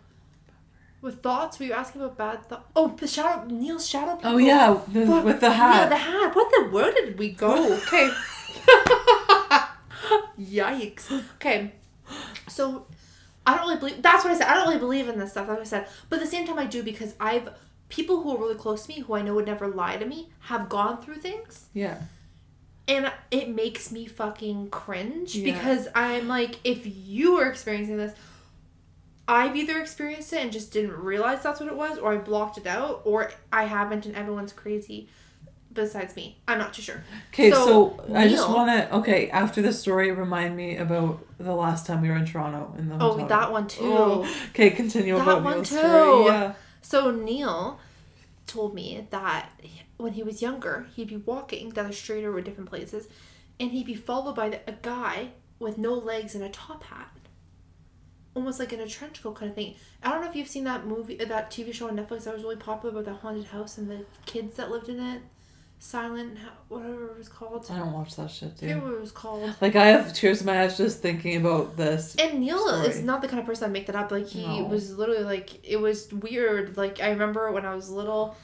[1.03, 2.65] With thoughts, were you asking about bad thoughts?
[2.77, 4.13] Oh, the shadow, Neil's shadow.
[4.13, 4.31] Oh, people.
[4.33, 5.25] Oh yeah, the, Fuck.
[5.25, 5.83] with the hat.
[5.85, 6.37] Yeah, the hat.
[6.37, 6.69] What the?
[6.71, 7.73] Where did we go?
[7.79, 8.11] Okay.
[10.39, 11.23] Yikes.
[11.37, 11.73] Okay.
[12.49, 12.87] So,
[13.47, 14.03] I don't really believe.
[14.03, 14.47] That's what I said.
[14.49, 15.49] I don't really believe in this stuff.
[15.49, 17.49] Like I said, but at the same time, I do because I've
[17.89, 20.29] people who are really close to me, who I know would never lie to me,
[20.41, 22.03] have gone through things, yeah.
[22.87, 25.53] and it makes me fucking cringe Yeah.
[25.53, 28.15] because I'm like, if you are experiencing this.
[29.31, 32.59] I've either experienced it and just didn't realize that's what it was, or I blocked
[32.59, 35.09] it out, or I haven't and everyone's crazy
[35.73, 36.37] besides me.
[36.49, 37.03] I'm not too sure.
[37.33, 38.97] Okay, So, so, I just want to.
[38.97, 42.89] Okay, after this story, remind me about the last time we were in Toronto in
[42.89, 43.83] the Oh, that one too.
[43.85, 45.77] Oh, okay, continue That about one Neil's too.
[45.77, 46.25] story.
[46.25, 46.55] Yeah.
[46.83, 47.79] So Neil
[48.49, 49.51] told me that
[49.97, 53.07] when he was younger, he'd be walking down the street or different places,
[53.61, 55.29] and he'd be followed by the, a guy
[55.61, 57.11] with no legs and a top hat,
[58.35, 59.75] almost like in a trench coat kind of thing.
[60.03, 62.35] I don't know if you've seen that movie, uh, that TV show on Netflix that
[62.35, 65.23] was really popular about the haunted house and the kids that lived in it.
[65.83, 66.37] Silent,
[66.69, 67.67] whatever it was called.
[67.71, 68.83] I don't watch that shit, I forget dude.
[68.85, 69.55] what it was called.
[69.63, 72.15] Like I have tears in my eyes just thinking about this.
[72.17, 74.11] And Neil is not the kind of person that make that up.
[74.11, 74.65] Like he No.
[74.65, 76.77] was literally like it was weird.
[76.77, 78.37] Like I remember when I was little,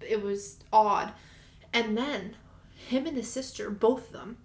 [0.00, 1.12] it was odd.
[1.74, 2.36] And then
[2.88, 4.38] him and his sister, both of them,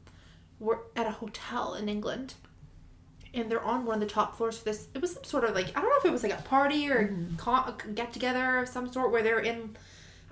[0.59, 2.34] were at a hotel in England.
[3.34, 4.88] And they're on one of the top floors for this.
[4.93, 6.89] It was some sort of like I don't know if it was like a party
[6.89, 9.75] or a con- a get together of some sort where they're in.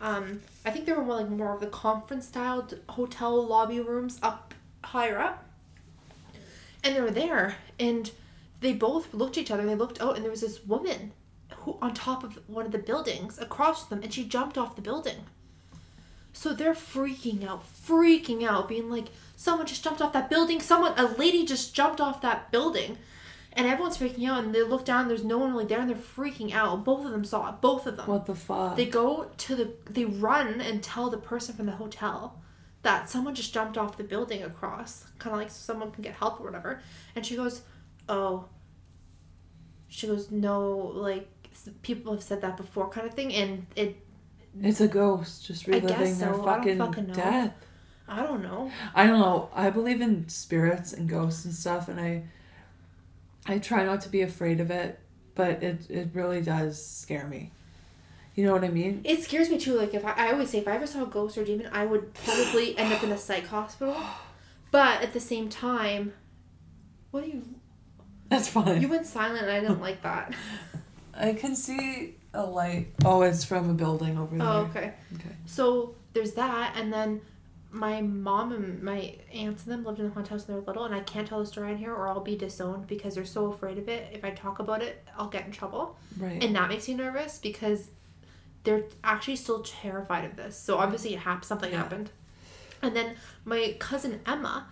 [0.01, 4.19] Um, I think they were more like more of the conference style hotel lobby rooms
[4.21, 5.45] up higher up
[6.83, 8.11] and they were there and
[8.61, 11.11] they both looked at each other and they looked out and there was this woman
[11.57, 14.81] who on top of one of the buildings across them and she jumped off the
[14.81, 15.17] building
[16.33, 19.07] so they're freaking out freaking out being like
[19.39, 22.97] someone just jumped off that building someone a lady just jumped off that building
[23.53, 25.95] and everyone's freaking out and they look down there's no one really there and they're
[26.17, 28.75] freaking out both of them saw it both of them What the fuck?
[28.75, 32.41] they go to the they run and tell the person from the hotel
[32.81, 36.13] that someone just jumped off the building across, kind of like so someone can get
[36.13, 36.81] help or whatever.
[37.13, 37.63] And she goes,
[38.07, 38.45] "Oh."
[39.89, 40.77] She goes, "No,
[41.09, 41.27] like
[41.81, 43.97] people have said that before, kind of thing." And it,
[44.61, 46.31] it's a ghost just reliving their so.
[46.31, 47.53] Don't fucking, fucking death.
[48.09, 48.71] I don't know.
[48.95, 49.49] I don't know.
[49.53, 52.23] I believe in spirits and ghosts and stuff, and I,
[53.45, 54.99] I try not to be afraid of it,
[55.35, 57.51] but it it really does scare me.
[58.35, 59.01] You know what I mean?
[59.03, 59.73] It scares me too.
[59.73, 61.85] Like if I, I always say, if I ever saw a ghost or demon, I
[61.85, 63.95] would probably end up in a psych hospital.
[64.71, 66.13] But at the same time,
[67.09, 67.43] what do you?
[68.29, 68.83] That's fine.
[68.83, 70.35] You went silent, and I didn't like that.
[71.15, 72.93] I can see a light.
[73.03, 74.47] Oh, it's from a building over oh, there.
[74.47, 74.93] Oh, okay.
[75.15, 75.35] Okay.
[75.47, 77.21] So there's that, and then
[77.71, 80.65] my mom and my aunts and them lived in the haunted house when they were
[80.65, 83.25] little, and I can't tell the story on here or I'll be disowned because they're
[83.25, 84.09] so afraid of it.
[84.11, 86.43] If I talk about it, I'll get in trouble, Right.
[86.43, 87.89] and that makes me nervous because
[88.63, 90.57] they're actually still terrified of this.
[90.57, 91.45] So obviously, it happened.
[91.45, 91.77] Something Yeah.
[91.77, 92.09] happened,
[92.81, 93.15] and then
[93.45, 94.67] my cousin Emma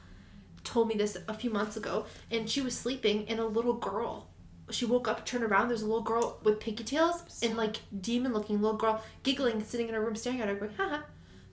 [0.64, 4.28] told me this a few months ago, and she was sleeping, and a little girl
[4.70, 5.70] she woke up, turned around.
[5.70, 9.88] There's a little girl with pinky tails and like demon looking little girl giggling, sitting
[9.88, 11.04] in her room, staring at her, going, haha,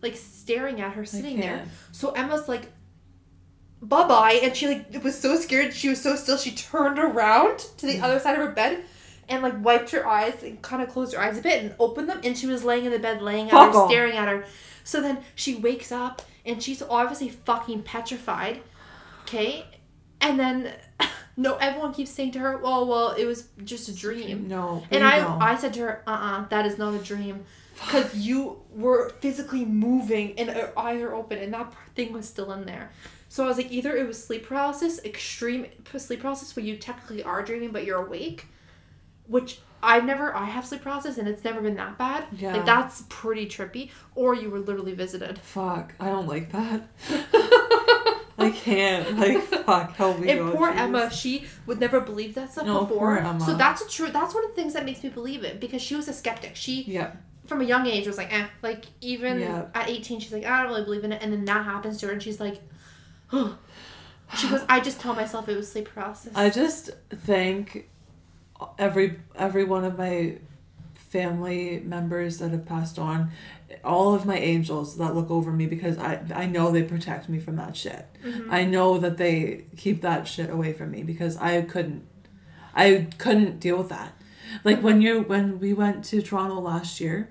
[0.05, 1.65] like staring at her, sitting there.
[1.91, 2.71] So Emma's like,
[3.83, 4.41] bye bye.
[4.43, 5.75] And she like was so scared.
[5.75, 6.37] She was so still.
[6.37, 8.85] She turned around to the other side of her bed
[9.29, 12.09] and like wiped her eyes and kind of closed her eyes a bit and opened
[12.09, 12.21] them.
[12.23, 13.91] And she was laying in the bed, laying at Fuck her, off.
[13.91, 14.45] staring at her.
[14.85, 18.61] So then she wakes up and she's obviously fucking petrified.
[19.23, 19.65] Okay.
[20.21, 20.73] And then,
[21.37, 24.47] no, everyone keeps saying to her, well, well, it was just a dream.
[24.49, 24.85] No.
[24.91, 25.39] And I, know.
[25.41, 27.45] I said to her, uh uh that is not a dream.
[27.75, 32.53] Because you were physically moving and her eyes are open and that thing was still
[32.53, 32.91] in there.
[33.29, 35.67] So I was like, either it was sleep paralysis, extreme
[35.97, 38.47] sleep paralysis where you technically are dreaming but you're awake,
[39.27, 42.25] which I've never, I have sleep paralysis and it's never been that bad.
[42.33, 42.55] Yeah.
[42.57, 43.91] Like that's pretty trippy.
[44.15, 45.39] Or you were literally visited.
[45.41, 45.95] Fuck.
[45.99, 46.89] I don't like that.
[48.39, 49.19] I can't.
[49.19, 49.95] Like, fuck.
[49.95, 50.31] Help me.
[50.31, 50.81] And poor please.
[50.81, 53.17] Emma, she would never believe that stuff No, before.
[53.17, 53.41] poor Emma.
[53.41, 54.11] So that's a true.
[54.11, 56.57] That's one of the things that makes me believe it because she was a skeptic.
[56.57, 57.13] She Yeah.
[57.47, 58.47] From a young age was like, eh.
[58.63, 59.67] Like even Yeah.
[59.75, 61.23] at eighteen, she's like, I don't really believe in it.
[61.23, 62.61] And then that happens to her, and she's like,
[63.33, 66.33] she goes, I just tell myself it was sleep paralysis.
[66.35, 67.89] I just thank
[68.79, 70.39] every every one of my
[70.95, 73.31] family members that have passed on,
[73.85, 77.39] all of my angels that look over me because I I know they protect me
[77.39, 78.07] from that shit.
[78.25, 78.51] Mm-hmm.
[78.53, 82.05] I know that they keep that shit away from me because I couldn't
[82.75, 84.13] I couldn't deal with that.
[84.63, 87.31] Like when you when we went to Toronto last year.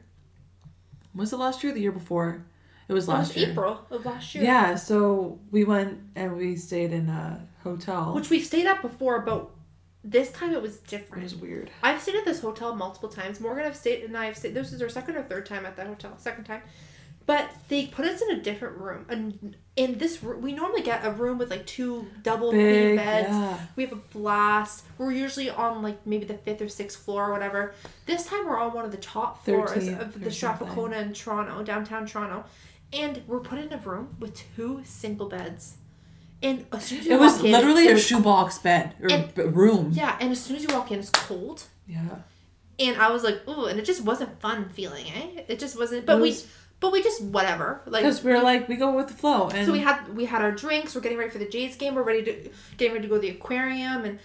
[1.15, 2.43] Was it last year or the year before?
[2.87, 3.51] It was last It was year.
[3.51, 4.43] April of last year.
[4.43, 8.13] Yeah, so we went and we stayed in a hotel.
[8.15, 9.49] Which we've stayed at before, but
[10.03, 11.23] this time it was different.
[11.23, 11.71] it was weird.
[11.81, 13.39] I've stayed at this hotel multiple times.
[13.39, 14.53] Morgan, I've stayed, and I've stayed.
[14.53, 16.13] This is our second or third time at that hotel.
[16.17, 16.61] Second time,
[17.25, 19.05] but they put us in a different room.
[19.09, 23.29] And in this room, we normally get a room with like two double queen beds.
[23.29, 23.57] yeah.
[23.75, 24.83] We have a blast.
[24.97, 27.73] We're usually on like maybe the fifth or sixth floor or whatever.
[28.05, 30.31] This time we're on one of the top floors 13th of the.
[30.31, 32.43] Strathcona in Toronto, downtown Toronto,
[32.91, 35.77] and we're put in a room with two single beds.
[36.41, 39.43] And as soon as you It was in, literally a shoebox bed or And- b-
[39.43, 39.91] room.
[39.93, 41.63] Yeah, and as soon as you walk in, it's cold.
[41.87, 42.01] Yeah.
[42.79, 45.43] And I was like, ooh, and it just wasn't fun feeling, eh?
[45.47, 46.05] It just wasn't.
[46.05, 46.47] But It we, was-
[46.83, 47.81] but we just whatever.
[47.87, 49.47] Like, Because we were like, we go with the flow.
[49.47, 50.93] And so we had we had our drinks.
[50.93, 51.95] We're getting ready for the Jays game.
[51.95, 54.19] We're ready to getting ready to go to the aquarium and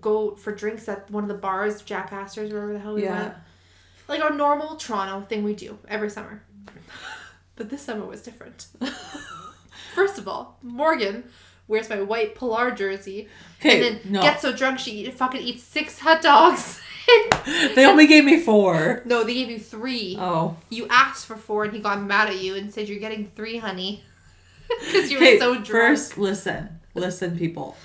[0.00, 3.20] go for drinks at one of the bars, Jack Astor's, wherever the hell we Yeah.
[3.22, 3.34] went.
[4.08, 6.42] Like our normal Toronto thing we do every summer.
[7.56, 8.68] But this summer was different.
[9.94, 11.24] First of all, Morgan
[11.66, 13.28] wears my white Polar jersey
[13.60, 14.22] Okay, and then no.
[14.22, 16.80] gets so drunk she fucking eats six hot dogs.
[17.74, 19.02] they only gave me four.
[19.04, 20.16] no, they gave you three.
[20.18, 20.56] Oh.
[20.70, 23.58] You asked for four, and he got mad at you and said you're getting three,
[23.58, 24.02] honey,
[24.80, 25.66] because you were Okay, so drunk.
[25.66, 26.68] first, listen.
[26.94, 27.76] Listen, people.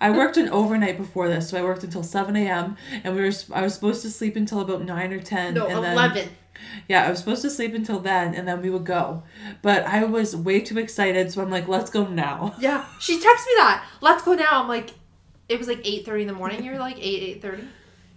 [0.00, 2.76] I worked an overnight before this, so I worked until 7 a.m.
[3.02, 5.54] and we were I was supposed to sleep until about 9 or 10.
[5.54, 6.28] no, and then- eleven.
[6.88, 9.22] Yeah, I was supposed to sleep until then, and then we would go.
[9.62, 12.54] But I was way too excited, so I'm like, let's go now.
[12.60, 13.86] Yeah, she texted me that.
[14.02, 14.60] Let's go now.
[14.62, 14.90] I'm like,
[15.48, 16.62] it was like eight thirty in the morning.
[16.62, 17.64] You're like eight eight thirty.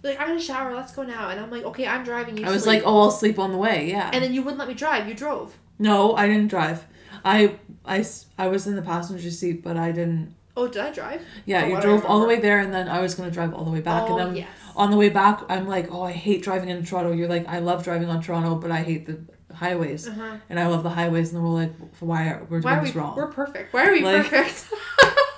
[0.04, 0.74] Like I'm gonna shower.
[0.74, 1.30] Let's go now.
[1.30, 2.36] And I'm like, okay, I'm driving.
[2.36, 2.44] You.
[2.46, 2.82] I was sleep.
[2.84, 3.88] like, oh, I'll sleep on the way.
[3.88, 4.10] Yeah.
[4.12, 5.08] And then you wouldn't let me drive.
[5.08, 5.56] You drove.
[5.78, 6.86] no, I didn't drive.
[7.24, 8.04] I, I,
[8.36, 10.34] I was in the passenger seat, but I didn't.
[10.56, 11.22] Oh, did I drive?
[11.46, 13.64] Yeah, Oh, you drove all the way there, and then I was gonna drive all
[13.64, 14.48] the way back, Oh, and then yes.
[14.76, 17.12] on the way back, I'm like, oh, I hate driving in Toronto.
[17.12, 19.18] You're like, I love driving on Toronto, but I hate the
[19.54, 20.36] highways, Uh-huh.
[20.50, 21.30] and I love the highways.
[21.32, 22.86] And then we're like, why are we're doing are we?
[22.88, 23.16] this wrong?
[23.16, 23.72] We're perfect.
[23.72, 24.72] Why are we Like- perfect?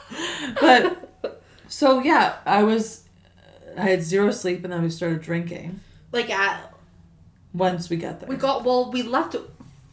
[0.61, 3.05] but so yeah, I was,
[3.77, 5.81] I had zero sleep, and then we started drinking.
[6.13, 6.73] like at
[7.53, 9.37] Once we get there, we got well, we left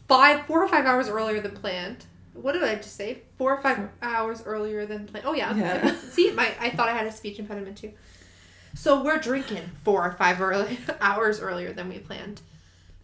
[0.08, 2.04] five, four or five hours earlier than planned.
[2.34, 3.22] What did I just say?
[3.38, 5.26] Four or five hours earlier than planned.
[5.26, 5.54] Oh yeah.
[5.54, 5.94] Yeah.
[6.10, 7.92] See, my I thought I had a speech impediment too.
[8.74, 12.40] So we're drinking four or five early hours earlier than we planned.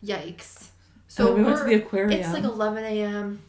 [0.04, 0.68] Yikes.
[1.06, 2.20] So So we went to the aquarium.
[2.20, 3.40] It's like 11 a.m.,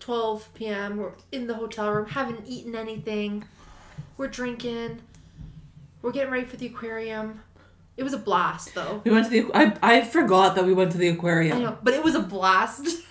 [0.00, 0.96] 12 p.m.
[0.98, 3.44] We're in the hotel room, haven't eaten anything.
[4.16, 5.00] We're drinking.
[6.02, 7.42] We're getting ready for the aquarium.
[7.96, 9.00] It was a blast, though.
[9.04, 9.50] we went to the.
[9.54, 11.58] I I forgot that we went to the aquarium.
[11.58, 12.86] I know, but it was a blast.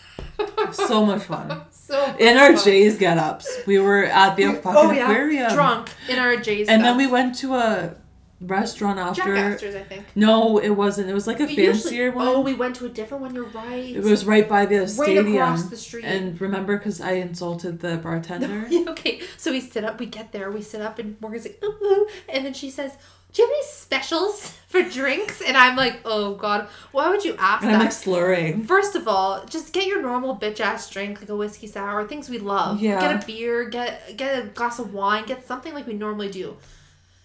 [0.72, 1.62] So much fun.
[1.72, 2.64] so In our fun.
[2.66, 5.54] Jay's get ups, we were at the fucking oh yeah, aquarium.
[5.54, 6.68] drunk in our Jays.
[6.68, 7.96] And then we went to a
[8.42, 9.36] restaurant after.
[9.36, 10.06] Astor's, I think.
[10.16, 11.10] No, it wasn't.
[11.10, 12.28] It was like a We fancier usually- one.
[12.28, 13.36] Oh, we went to a different one.
[13.36, 13.96] You're right.
[13.96, 15.34] it was right by the right stadium.
[15.36, 16.06] across the street.
[16.06, 18.68] And remember, because I insulted the bartender.
[18.92, 21.76] Okay, so we sit up, we get there, we sit up, and Morgan's like, ooh,
[21.84, 22.92] ooh, and then she says,
[23.32, 25.42] Do you have any specials for drinks?
[25.42, 27.86] And I'm like, Oh God, why would you ask and I'm that?
[27.86, 28.64] like slurring.
[28.66, 32.30] First of all, just get your normal bitch ass drink, like a whiskey sour, things
[32.30, 32.82] we love.
[32.82, 33.00] Yeah.
[33.00, 36.58] Get a beer, get get a glass of wine, get something like we normally do.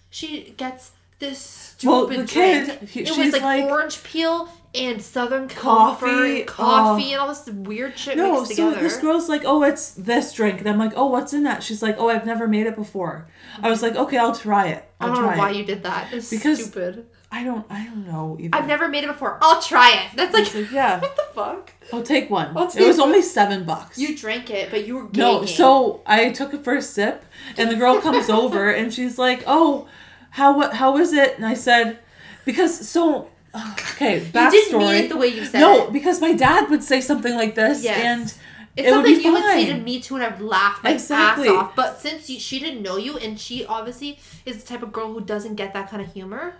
[0.09, 2.89] She gets this stupid Well, the kid, drink.
[2.89, 7.11] he- it was like, like- orange peel and southern Coffee, coffee, coffee, oh.
[7.13, 8.81] and all this weird shit No, so together.
[8.81, 11.63] this girl's like, oh, it's this drink, and I'm like, oh, what's in that?
[11.63, 13.27] She's like, oh, I've never made it before.
[13.63, 14.87] I was like, okay, I'll try it.
[14.99, 15.55] I I'll don't know why it.
[15.57, 16.13] you did that.
[16.13, 17.07] It's Because- stupid.
[17.29, 18.37] I don't, I don't know.
[18.39, 18.53] Even.
[18.53, 19.37] I've never made it before.
[19.41, 20.15] I'll try it.
[20.15, 21.73] That's like, like, yeah, what the fuck?
[21.91, 22.55] I'll take one.
[22.55, 23.09] I'll it was one.
[23.09, 23.97] only seven bucks.
[23.97, 27.25] You drank it, but you were no, so I took a first sip,
[27.57, 29.89] and the girl comes over, and she's like, oh,
[30.31, 31.35] how what how is it?
[31.37, 31.99] And I said,
[32.45, 33.29] because so.
[33.53, 35.93] Uh, okay, you didn't mean it the way you said no, it.
[35.93, 37.97] because my dad would say something like this, Yes.
[38.03, 38.37] and It's
[38.75, 41.47] it would something be you would say to me too, and I'd laugh my Exactly.
[41.47, 41.75] ass off.
[41.75, 45.11] But since you, she didn't know you, and she obviously is the type of girl
[45.13, 46.55] who doesn't get that kind of humor,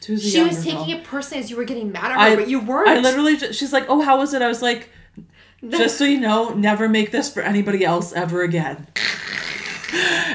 [0.00, 0.90] She was, she was taking girl.
[0.98, 2.88] it personally as you were getting mad at her, I- but you weren't.
[2.88, 4.88] I literally, just, she's like, "Oh, how was it?" I was like,
[5.62, 5.78] No.
[5.78, 8.86] "Just so you know, never make this for anybody else ever again."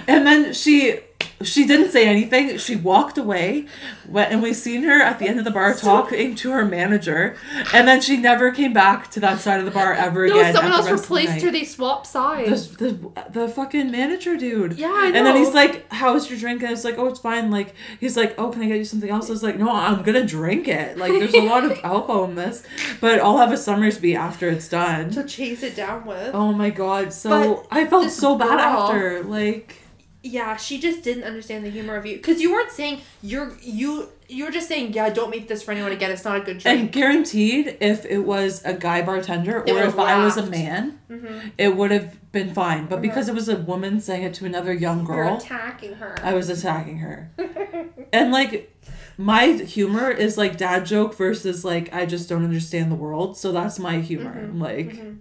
[0.07, 0.99] And then she,
[1.43, 2.57] she didn't say anything.
[2.57, 3.67] She walked away,
[4.07, 7.35] went, and we've seen her at the end of the bar talking to her manager,
[7.73, 10.53] and then she never came back to that side of the bar ever no, again.
[10.53, 11.51] someone else of the replaced her.
[11.51, 12.75] They swapped sides.
[12.77, 14.77] The, the, the fucking manager dude.
[14.77, 15.17] Yeah, I know.
[15.17, 16.61] And then he's like, How's your drink?
[16.61, 17.51] And I was like, Oh, it's fine.
[17.51, 19.29] Like, he's like, Oh, can I get you something else?
[19.29, 20.97] I was like, No, I'm gonna drink it.
[20.97, 22.63] Like, there's a lot of alcohol in this,
[22.99, 25.09] but I'll have a Somersby after it's done.
[25.11, 26.33] to chase it down with.
[26.33, 27.13] Oh my god.
[27.13, 29.23] So But I felt so bad girl- after.
[29.23, 29.80] Like,
[30.23, 34.09] Yeah, she just didn't understand the humor of you because you weren't saying you're you.
[34.29, 36.09] You were just saying, yeah, don't make this for anyone again.
[36.09, 36.79] It's not a good drink.
[36.79, 40.99] and guaranteed, if it was a guy bartender They or if I was a man,
[41.09, 41.49] mm-hmm.
[41.57, 42.85] it would have been fine.
[42.85, 46.15] But because it was a woman saying it to another young You're girl, attacking her.
[46.23, 47.29] I was attacking her.
[48.13, 48.71] and like
[49.17, 53.37] my humor is like dad joke versus like I just don't understand the world.
[53.37, 54.49] So that's my humor.
[54.49, 55.17] Mhm, Like Mhm.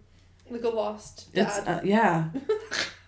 [0.50, 1.78] like a lost it's dad.
[1.78, 2.28] uh, yeah.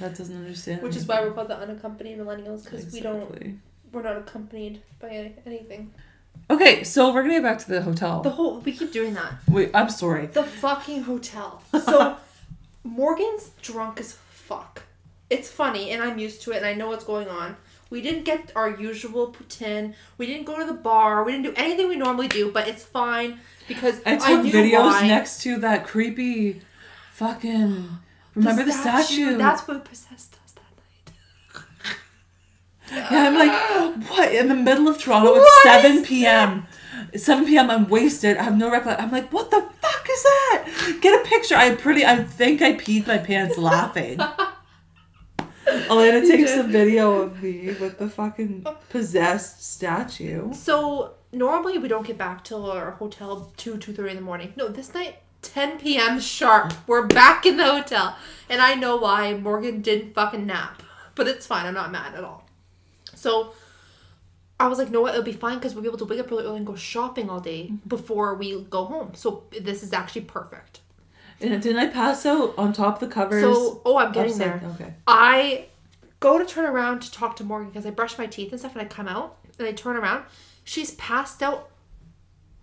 [0.00, 0.82] that doesn't understand.
[0.82, 3.60] Which is why we're called the unaccompanied millennials because we don't
[3.92, 5.92] we're not accompanied by any- anything.
[6.50, 8.20] Okay, so we're gonna get back to the hotel.
[8.22, 9.34] The whole we keep doing that.
[9.48, 10.26] Wait, I'm sorry.
[10.26, 11.62] The fucking hotel.
[11.72, 12.16] So
[12.82, 14.82] Morgan's drunk as fuck.
[15.30, 17.56] It's funny and I'm used to it and I know what's going on.
[17.90, 19.94] We didn't get our usual poutine.
[20.18, 21.22] We didn't go to the bar.
[21.24, 23.38] We didn't do anything we normally do, but it's fine
[23.68, 25.06] because I I, took knew videos why.
[25.06, 26.60] next to that creepy
[27.12, 27.88] fucking
[28.34, 29.36] remember the, statue.
[29.36, 30.72] That's what possessed us that
[32.92, 33.10] night.
[33.10, 34.32] Yeah, I'm like, what?
[34.34, 36.66] In the middle of Toronto at 7 is p.m.
[37.16, 37.70] 7 p.m.
[37.70, 38.36] I'm wasted.
[38.36, 39.04] I have no recollection.
[39.04, 40.98] I'm like, what the fuck is that?
[41.00, 41.56] Get a picture.
[41.56, 42.04] I pretty.
[42.04, 44.18] I think I peed my pants laughing.
[45.66, 50.52] Alana takes a video of me with the fucking possessed statue.
[50.52, 54.52] So normally we don't get back till our hotel two two thirty in the morning.
[54.56, 56.18] No, this night 10 p.m.
[56.18, 56.72] sharp.
[56.86, 58.16] We're back in the hotel,
[58.48, 60.82] and I know why Morgan didn't fucking nap,
[61.14, 61.66] but it's fine.
[61.66, 62.48] I'm not mad at all.
[63.14, 63.52] So
[64.58, 65.12] I was like, no, what?
[65.12, 67.28] It'll be fine because we'll be able to wake up really early and go shopping
[67.30, 67.88] all day mm-hmm.
[67.88, 69.12] before we go home.
[69.14, 70.80] So this is actually perfect.
[71.40, 73.42] And didn't I pass out on top of the covers?
[73.42, 74.70] So oh, I'm getting upside- there.
[74.74, 74.94] Okay.
[75.06, 75.66] I
[76.20, 78.72] go to turn around to talk to Morgan because I brush my teeth and stuff,
[78.72, 80.24] and I come out and I turn around.
[80.64, 81.70] She's passed out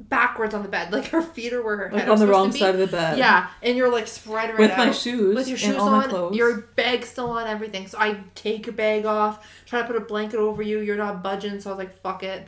[0.10, 2.52] backwards on the bed, like her feet are where her Like head on the wrong
[2.52, 3.18] side of the bed.
[3.18, 4.78] Yeah, and you're like spread right With out.
[4.78, 7.88] my shoes with your shoes on, your bag still on, everything.
[7.88, 10.80] So I take your bag off, try to put a blanket over you.
[10.80, 12.48] You're not budging, so I was like, fuck it.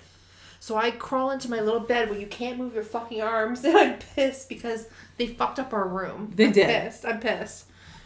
[0.59, 3.75] So I crawl into my little bed where you can't move your fucking arms, and
[3.77, 4.87] I'm pissed because
[5.17, 6.31] they fucked up our room.
[6.35, 6.67] They I'm did.
[6.67, 7.05] Pissed.
[7.05, 7.65] I'm pissed.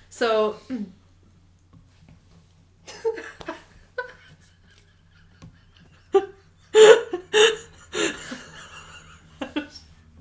[0.09, 0.57] So.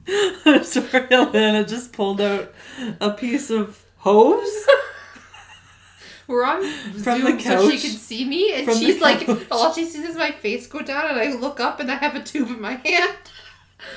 [0.45, 2.53] I'm sorry, Alana just pulled out
[3.01, 4.67] a piece of hose.
[6.29, 7.83] We're on From Zoom the so she couch?
[7.83, 9.43] can see me, and From she's like, couch.
[9.51, 12.17] all she sees is my face go down, and I look up, and I have
[12.17, 13.17] a tube in my hand.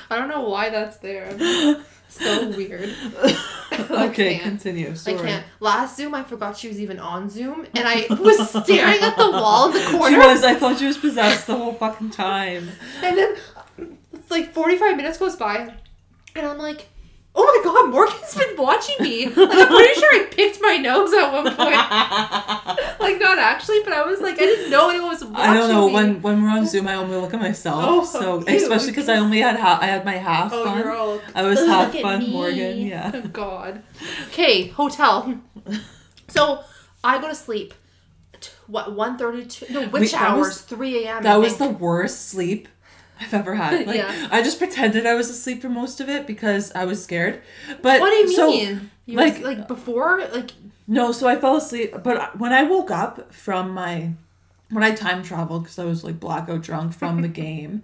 [0.10, 1.32] I don't know why that's there.
[2.10, 2.93] so weird.
[3.89, 4.95] Okay, continue.
[4.95, 5.18] Sorry.
[5.18, 5.45] I can't.
[5.60, 9.32] Last Zoom, I forgot she was even on Zoom, and I was staring at the
[9.32, 10.18] wall in the She corner.
[10.20, 10.43] was.
[10.43, 12.70] I thought she was possessed the whole fucking time.
[13.01, 13.36] And then,
[14.14, 15.74] it's like 45 minutes goes by,
[16.39, 16.87] and I'm like,
[17.35, 19.27] oh my god, Morgan's been watching me.
[19.27, 21.75] Like, I'm pretty sure I picked my nose at one point.
[22.99, 25.69] like, not actually, but I was like, I didn't know anyone was watching I don't
[25.69, 25.93] know me.
[25.93, 27.83] when when we're on Zoom, I only look at myself.
[27.87, 28.61] Oh, so cute.
[28.61, 30.77] especially because I only had ha- I had my half Oh, fun.
[30.79, 31.21] you're all.
[31.35, 32.77] I was half fun, me." Morgan.
[32.79, 33.11] Yeah.
[33.13, 33.83] Oh, God.
[34.29, 35.39] Okay, hotel.
[36.29, 36.63] So
[37.03, 37.73] I go to sleep.
[38.39, 39.65] T- What one thirty two?
[39.73, 40.39] No, which Wait, hours?
[40.47, 41.23] was- Three a.m.
[41.23, 42.67] That was the worst sleep
[43.20, 43.86] I've ever had.
[43.88, 44.28] Like Yeah.
[44.32, 47.41] I just pretended I was asleep for most of it because I was scared.
[47.82, 48.91] But What do you so, mean?
[49.05, 50.51] You like- was, like before, like
[50.88, 54.11] No, so I fell asleep, but when I woke up from my
[54.72, 57.82] when I time traveled because I was like blackout drunk from the game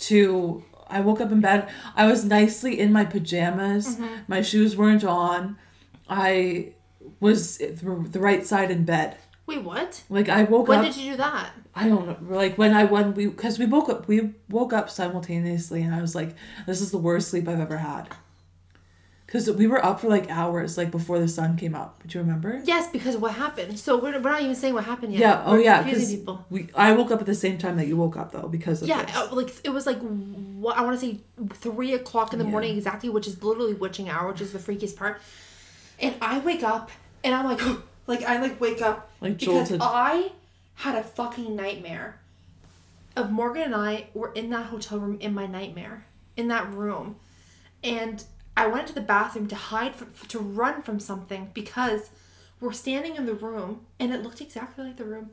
[0.00, 1.68] to I woke up in bed.
[1.96, 3.96] I was nicely in my pajamas.
[3.96, 4.14] Mm-hmm.
[4.28, 5.56] My shoes weren't on.
[6.08, 6.72] I
[7.20, 9.16] was the the right side in bed.
[9.46, 10.02] Wait, what?
[10.10, 10.84] Like I woke When up.
[10.84, 11.50] When did you do that?
[11.78, 12.16] I don't know.
[12.36, 16.00] Like when I when we because we woke up we woke up simultaneously and I
[16.00, 16.34] was like,
[16.66, 18.08] this is the worst sleep I've ever had.
[19.26, 22.00] Because we were up for like hours like before the sun came up.
[22.06, 22.62] Do you remember?
[22.64, 23.76] Yes, because what happened?
[23.78, 25.20] So we're, we're not even saying what happened yet.
[25.20, 25.42] Yeah.
[25.44, 25.82] Oh We're yeah.
[25.82, 26.46] confusing Because people.
[26.48, 28.88] we I woke up at the same time that you woke up though because of
[28.88, 29.16] Yeah, this.
[29.16, 31.20] uh, like it was like what I want to say
[31.54, 32.50] three o'clock in the Yeah.
[32.52, 35.20] morning exactly, which is literally witching hour, which is the freakiest part.
[35.98, 36.90] And I wake up
[37.24, 37.60] and I'm like,
[38.06, 39.72] like I like wake up Like because.
[39.80, 40.30] I
[40.76, 42.20] had a fucking nightmare.
[43.16, 46.04] Of Morgan and I were in that hotel room in my nightmare
[46.36, 47.16] in that room,
[47.82, 48.22] and
[48.56, 52.10] I went to the bathroom to hide from, to run from something because
[52.60, 55.30] we're standing in the room and it looked exactly like the room,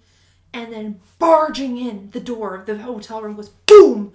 [0.53, 4.13] and then barging in the door of the hotel room goes boom,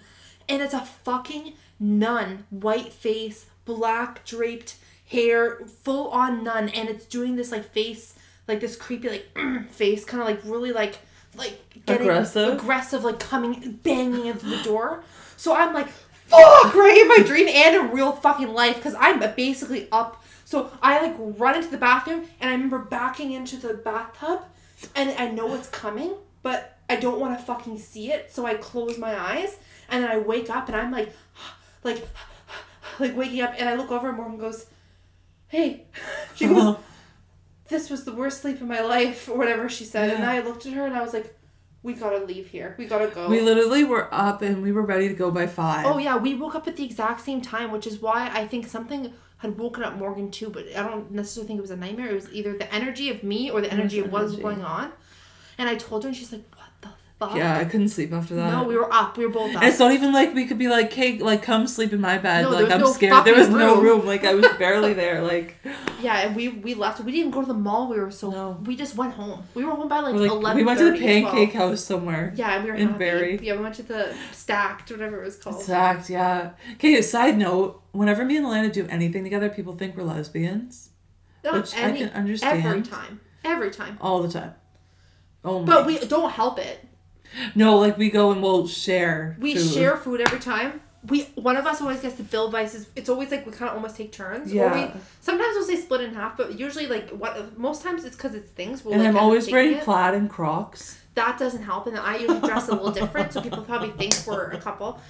[0.48, 4.76] and it's a fucking nun, white face, black draped
[5.10, 8.14] hair, full on nun, and it's doing this like face,
[8.46, 9.38] like this creepy like
[9.70, 10.98] face, kind of like really like
[11.38, 12.54] like getting Aggressive?
[12.54, 15.04] aggressive, like coming banging into the door.
[15.36, 15.88] So I'm like,
[16.26, 20.22] fuck, right in my dream and in real fucking life, because I'm basically up.
[20.44, 24.40] So I like run into the bathroom, and I remember backing into the bathtub,
[24.94, 28.54] and I know it's coming, but I don't want to fucking see it, so I
[28.54, 29.56] close my eyes,
[29.90, 31.12] and then I wake up, and I'm like,
[31.84, 32.06] like,
[32.98, 34.66] like waking up, and I look over, and Morgan goes,
[35.48, 35.84] "Hey,"
[36.34, 36.76] she goes, uh-huh.
[37.68, 40.66] "This was the worst sleep of my life," or whatever she said, and I looked
[40.66, 41.36] at her, and I was like,
[41.82, 42.74] "We gotta leave here.
[42.78, 45.86] We gotta go." We literally were up and we were ready to go by five.
[45.86, 48.66] Oh yeah, we woke up at the exact same time, which is why I think
[48.66, 52.08] something had woken up Morgan too, but I don't necessarily think it was a nightmare.
[52.08, 54.92] It was either the energy of me or the energy of what was going on.
[55.58, 56.57] And I told her, and she's like, "What the
[57.18, 58.52] fuck?" Yeah, I couldn't sleep after that.
[58.52, 59.16] No, we were up.
[59.16, 59.62] We were both up.
[59.62, 62.18] And it's not even like we could be like, "Hey, like, come sleep in my
[62.18, 63.24] bed." No, like, I'm no scared.
[63.24, 63.98] There was fucking no room.
[64.00, 64.06] room.
[64.06, 65.22] Like, I was barely there.
[65.22, 65.56] Like,
[66.00, 67.00] yeah, and we we left.
[67.00, 67.88] We didn't even go to the mall.
[67.88, 68.60] We were so No.
[68.64, 69.42] we just went home.
[69.54, 70.56] We were home by like, like eleven.
[70.56, 72.32] we went to the pancake house somewhere.
[72.36, 72.98] Yeah, and we were in happy.
[72.98, 73.38] Barrie.
[73.42, 75.62] Yeah, we went to the stacked, whatever it was called.
[75.62, 76.50] Stacked, Yeah.
[76.74, 77.00] Okay.
[77.02, 80.90] Side note: Whenever me and Alana do anything together, people think we're lesbians
[81.44, 82.64] Not which I can understand.
[82.64, 83.98] every time, every time.
[84.00, 84.54] all the time.
[85.44, 85.66] Oh my.
[85.66, 86.84] But we don't help it.
[87.54, 89.36] No, like we go and we'll share.
[89.40, 89.72] We food.
[89.74, 90.80] share food every time.
[91.08, 92.88] We one of us always gets the bill vices.
[92.96, 94.50] It's always like we kind of almost take turns.
[94.52, 94.74] Or Yeah.
[94.74, 98.34] we sometimes we'll say split in half, but usually like what most times it's because
[98.34, 98.84] it's things.
[98.84, 99.84] We'll, And like, I'm always wearing it.
[99.84, 100.98] plaid and Crocs.
[101.14, 104.50] That doesn't help, and I usually dress a little different, so people probably think we're
[104.50, 105.00] a couple.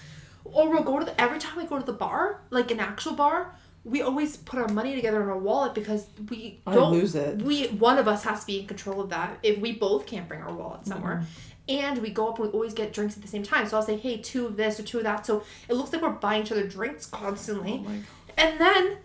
[0.44, 3.12] Or we'll go to the every time we go to the bar, like an actual
[3.14, 3.54] bar.
[3.84, 7.40] We always put our money together in our wallet because we don't lose it.
[7.42, 10.28] we one of us has to be in control of that if we both can't
[10.28, 11.24] bring our wallet somewhere mm-hmm.
[11.68, 13.66] And we go up and we always get drinks at the same time.
[13.66, 15.26] So i'll say hey two of this or two of that.
[15.26, 17.82] So it looks like we're buying each other drinks constantly.
[17.84, 18.04] Oh my God.
[18.36, 18.96] and then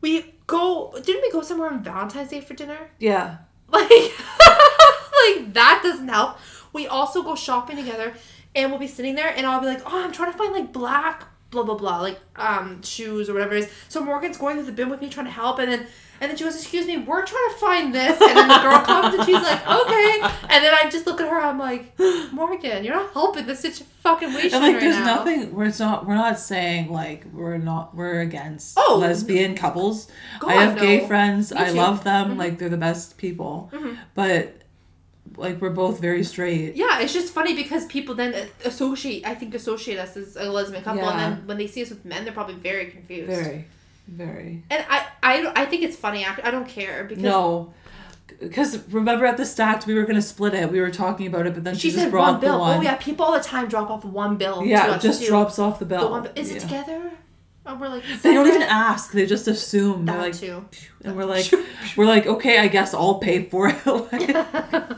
[0.00, 2.90] we go didn't we go somewhere on valentine's day for dinner?
[2.98, 3.38] Yeah.
[3.68, 6.38] like like that doesn't help.
[6.72, 8.14] We also go shopping together
[8.54, 10.72] and we'll be sitting there and i'll be like oh i'm trying to find like
[10.72, 13.70] black blah blah blah like um shoes or whatever it is.
[13.88, 15.86] So morgan's going to the bin with me trying to help and then
[16.22, 18.78] and then she goes excuse me we're trying to find this and then the girl
[18.90, 21.92] comes and she's like okay and then i just look at her i'm like
[22.32, 23.70] morgan you're not helping this a
[24.02, 25.16] fucking way And like, right there's now.
[25.16, 25.54] nothing.
[25.54, 26.06] We're not.
[26.06, 27.94] We're not saying like we're not.
[27.94, 30.08] We're against Oh, lesbian couples.
[30.40, 31.52] God, I have gay friends.
[31.52, 32.34] I love them.
[32.34, 32.38] Mhm.
[32.38, 33.70] Like they're the best people.
[33.72, 33.96] Mhm.
[34.14, 34.62] But
[35.36, 36.74] like we're both very straight.
[36.76, 40.82] Yeah, it's just funny because people then associate, I think, associate us as a lesbian
[40.82, 43.30] couple, and then when they see us with men, they're probably very confused.
[43.30, 43.64] Very,
[44.08, 44.64] very.
[44.70, 46.24] And I, I, I think it's funny.
[46.24, 47.72] I don't care because No.
[48.40, 50.70] Because remember at the stacked we were gonna split it.
[50.72, 52.54] We were talking about it, but then she, she just said brought one bill.
[52.54, 52.78] Oh, one.
[52.78, 54.64] Oh yeah, people all the time drop off one bill.
[54.64, 55.28] Yeah, us, just too.
[55.28, 56.00] drops off the bill.
[56.00, 56.60] The one, is it Yeah.
[56.60, 57.10] together?
[57.64, 59.12] Or we're like They don't even ask.
[59.12, 60.06] They just assume.
[60.06, 60.66] that like, too.
[61.04, 61.48] and we're like,
[61.96, 63.76] we're like, okay, I guess I'll pay for it.
[63.86, 64.28] Like,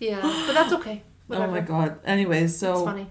[0.00, 1.02] yeah, but that's okay.
[1.30, 2.00] oh my god.
[2.04, 3.08] Anyways, It's so funny.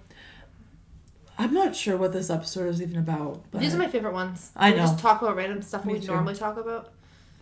[1.40, 3.44] I'm not sure what this episode is even about.
[3.52, 4.52] But These are my favorite ones.
[4.56, 4.84] I we know.
[4.84, 6.08] just talk about random stuff Me we too.
[6.08, 6.92] normally talk about.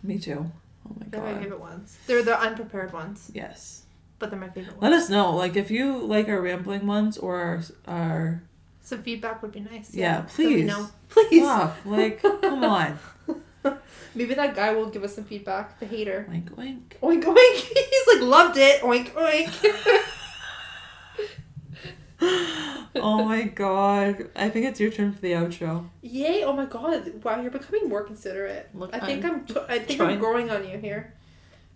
[0.02, 0.50] me too.
[0.88, 1.10] Oh my god.
[1.10, 1.96] They're my favorite ones.
[2.06, 3.84] They're the unprepared ones, Yes.
[4.18, 4.82] but they're my favorite ones.
[4.82, 8.42] Let us know, like if you like our rambling ones or our our
[8.82, 9.94] Some feedback would be nice.
[9.94, 10.66] Yeah, so we please.
[10.68, 10.88] know.
[11.08, 11.42] Please.
[11.44, 12.98] fuck, like come on,
[14.14, 15.78] Maybe that guy will give us some feedback.
[15.80, 16.26] The hater.
[16.28, 16.82] like oink.
[17.02, 17.54] Oink oink.
[17.92, 18.80] He's like loved it.
[18.82, 19.52] Oink oink.
[23.02, 24.28] Oh my god.
[24.36, 25.88] I think it's your turn for the outro.
[26.02, 26.42] Yay!
[26.44, 27.22] Oh my god!
[27.24, 28.68] Wow, you're becoming more considerate.
[28.74, 29.44] Look, I think I'm.
[29.44, 30.14] t- I think trying.
[30.14, 31.14] I'm growing on you here.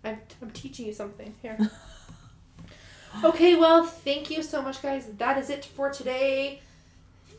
[0.03, 0.17] I'm.
[0.41, 1.57] I'm teaching you something here.
[3.25, 5.05] Okay, well, thank you so much, guys.
[5.17, 6.61] That is it for today.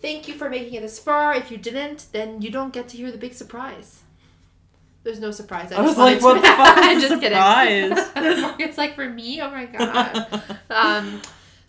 [0.02, 1.32] Thank you for making it this far.
[1.34, 4.02] If you didn't, then you don't get to hear the big surprise.
[5.02, 5.72] There's no surprise.
[5.72, 7.96] I was like, what the fuck I'm just the kidding.
[7.96, 8.56] surprise?
[8.60, 9.40] it's like for me.
[9.40, 10.42] Oh my god.
[10.70, 11.22] um,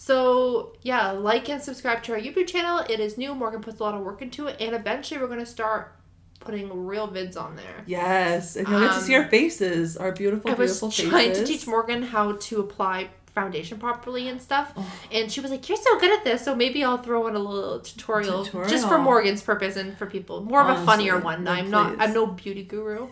[0.08, 2.80] so yeah, like and subscribe to our YouTube channel.
[2.90, 3.34] It is new.
[3.34, 5.96] Morgan puts a lot of work into it, and eventually we're gonna start
[6.42, 7.84] putting real vids on there.
[7.86, 10.84] Yes, and you'll get to see Um, our faces, our beautiful, beautiful faces.
[10.84, 14.86] I was beautiful trying to teach Morgan how to apply foundation properly and stuff, Oh.
[15.10, 17.40] and she was like, "You're so good at this." So maybe I'll throw in a
[17.40, 20.44] little tutorial, just for Morgan's purpose and for people.
[20.44, 21.46] More of a funnier one.
[21.46, 21.96] no, I'm not.
[22.00, 23.08] I'm no beauty guru,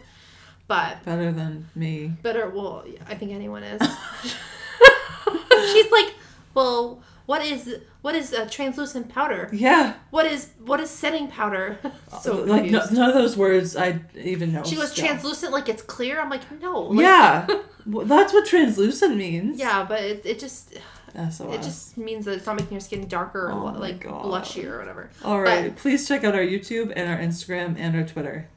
[0.67, 2.11] but Better than me.
[2.21, 2.49] better.
[2.49, 3.81] Well, I think anyone is.
[5.71, 6.15] She's like,
[6.53, 9.49] well, what is what is a translucent powder?
[9.53, 9.93] Yeah.
[10.09, 11.77] What is what is setting powder?
[12.21, 14.63] so like no, none of those words I even know.
[14.63, 15.05] She goes still.
[15.05, 16.19] translucent like it's clear.
[16.19, 16.81] I'm like, no.
[16.83, 17.47] like- Yeah.
[17.87, 19.57] Well, that's what translucent means.
[19.59, 20.75] Yeah, but it, it just
[21.15, 21.39] SOS.
[21.41, 24.23] it just means that it's not making your skin darker or Oh like God.
[24.23, 25.09] blushier or whatever.
[25.25, 25.75] All right.
[25.75, 28.47] Please check out our YouTube and our Instagram and our Twitter.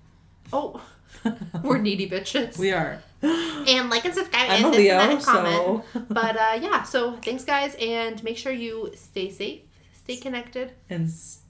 [0.52, 0.78] Oh,
[1.62, 2.58] we're needy bitches.
[2.58, 3.02] We are.
[3.22, 5.84] and like and subscribe I'm and that Leo, comment.
[5.92, 9.60] so But uh, yeah, so thanks guys, and make sure you stay safe,
[10.02, 10.72] stay connected.
[10.90, 11.40] and s-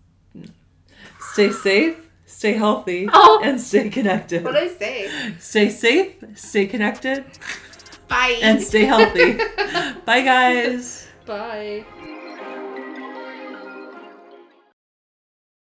[1.33, 1.97] stay safe,
[2.27, 3.41] stay healthy, Oh.
[3.43, 4.45] and stay connected.
[4.45, 5.11] What did I say?
[5.41, 7.25] Stay safe, stay connected,
[8.09, 8.39] Bye.
[8.43, 9.33] and stay healthy.
[10.05, 11.09] Bye, guys.
[11.27, 11.85] Bye.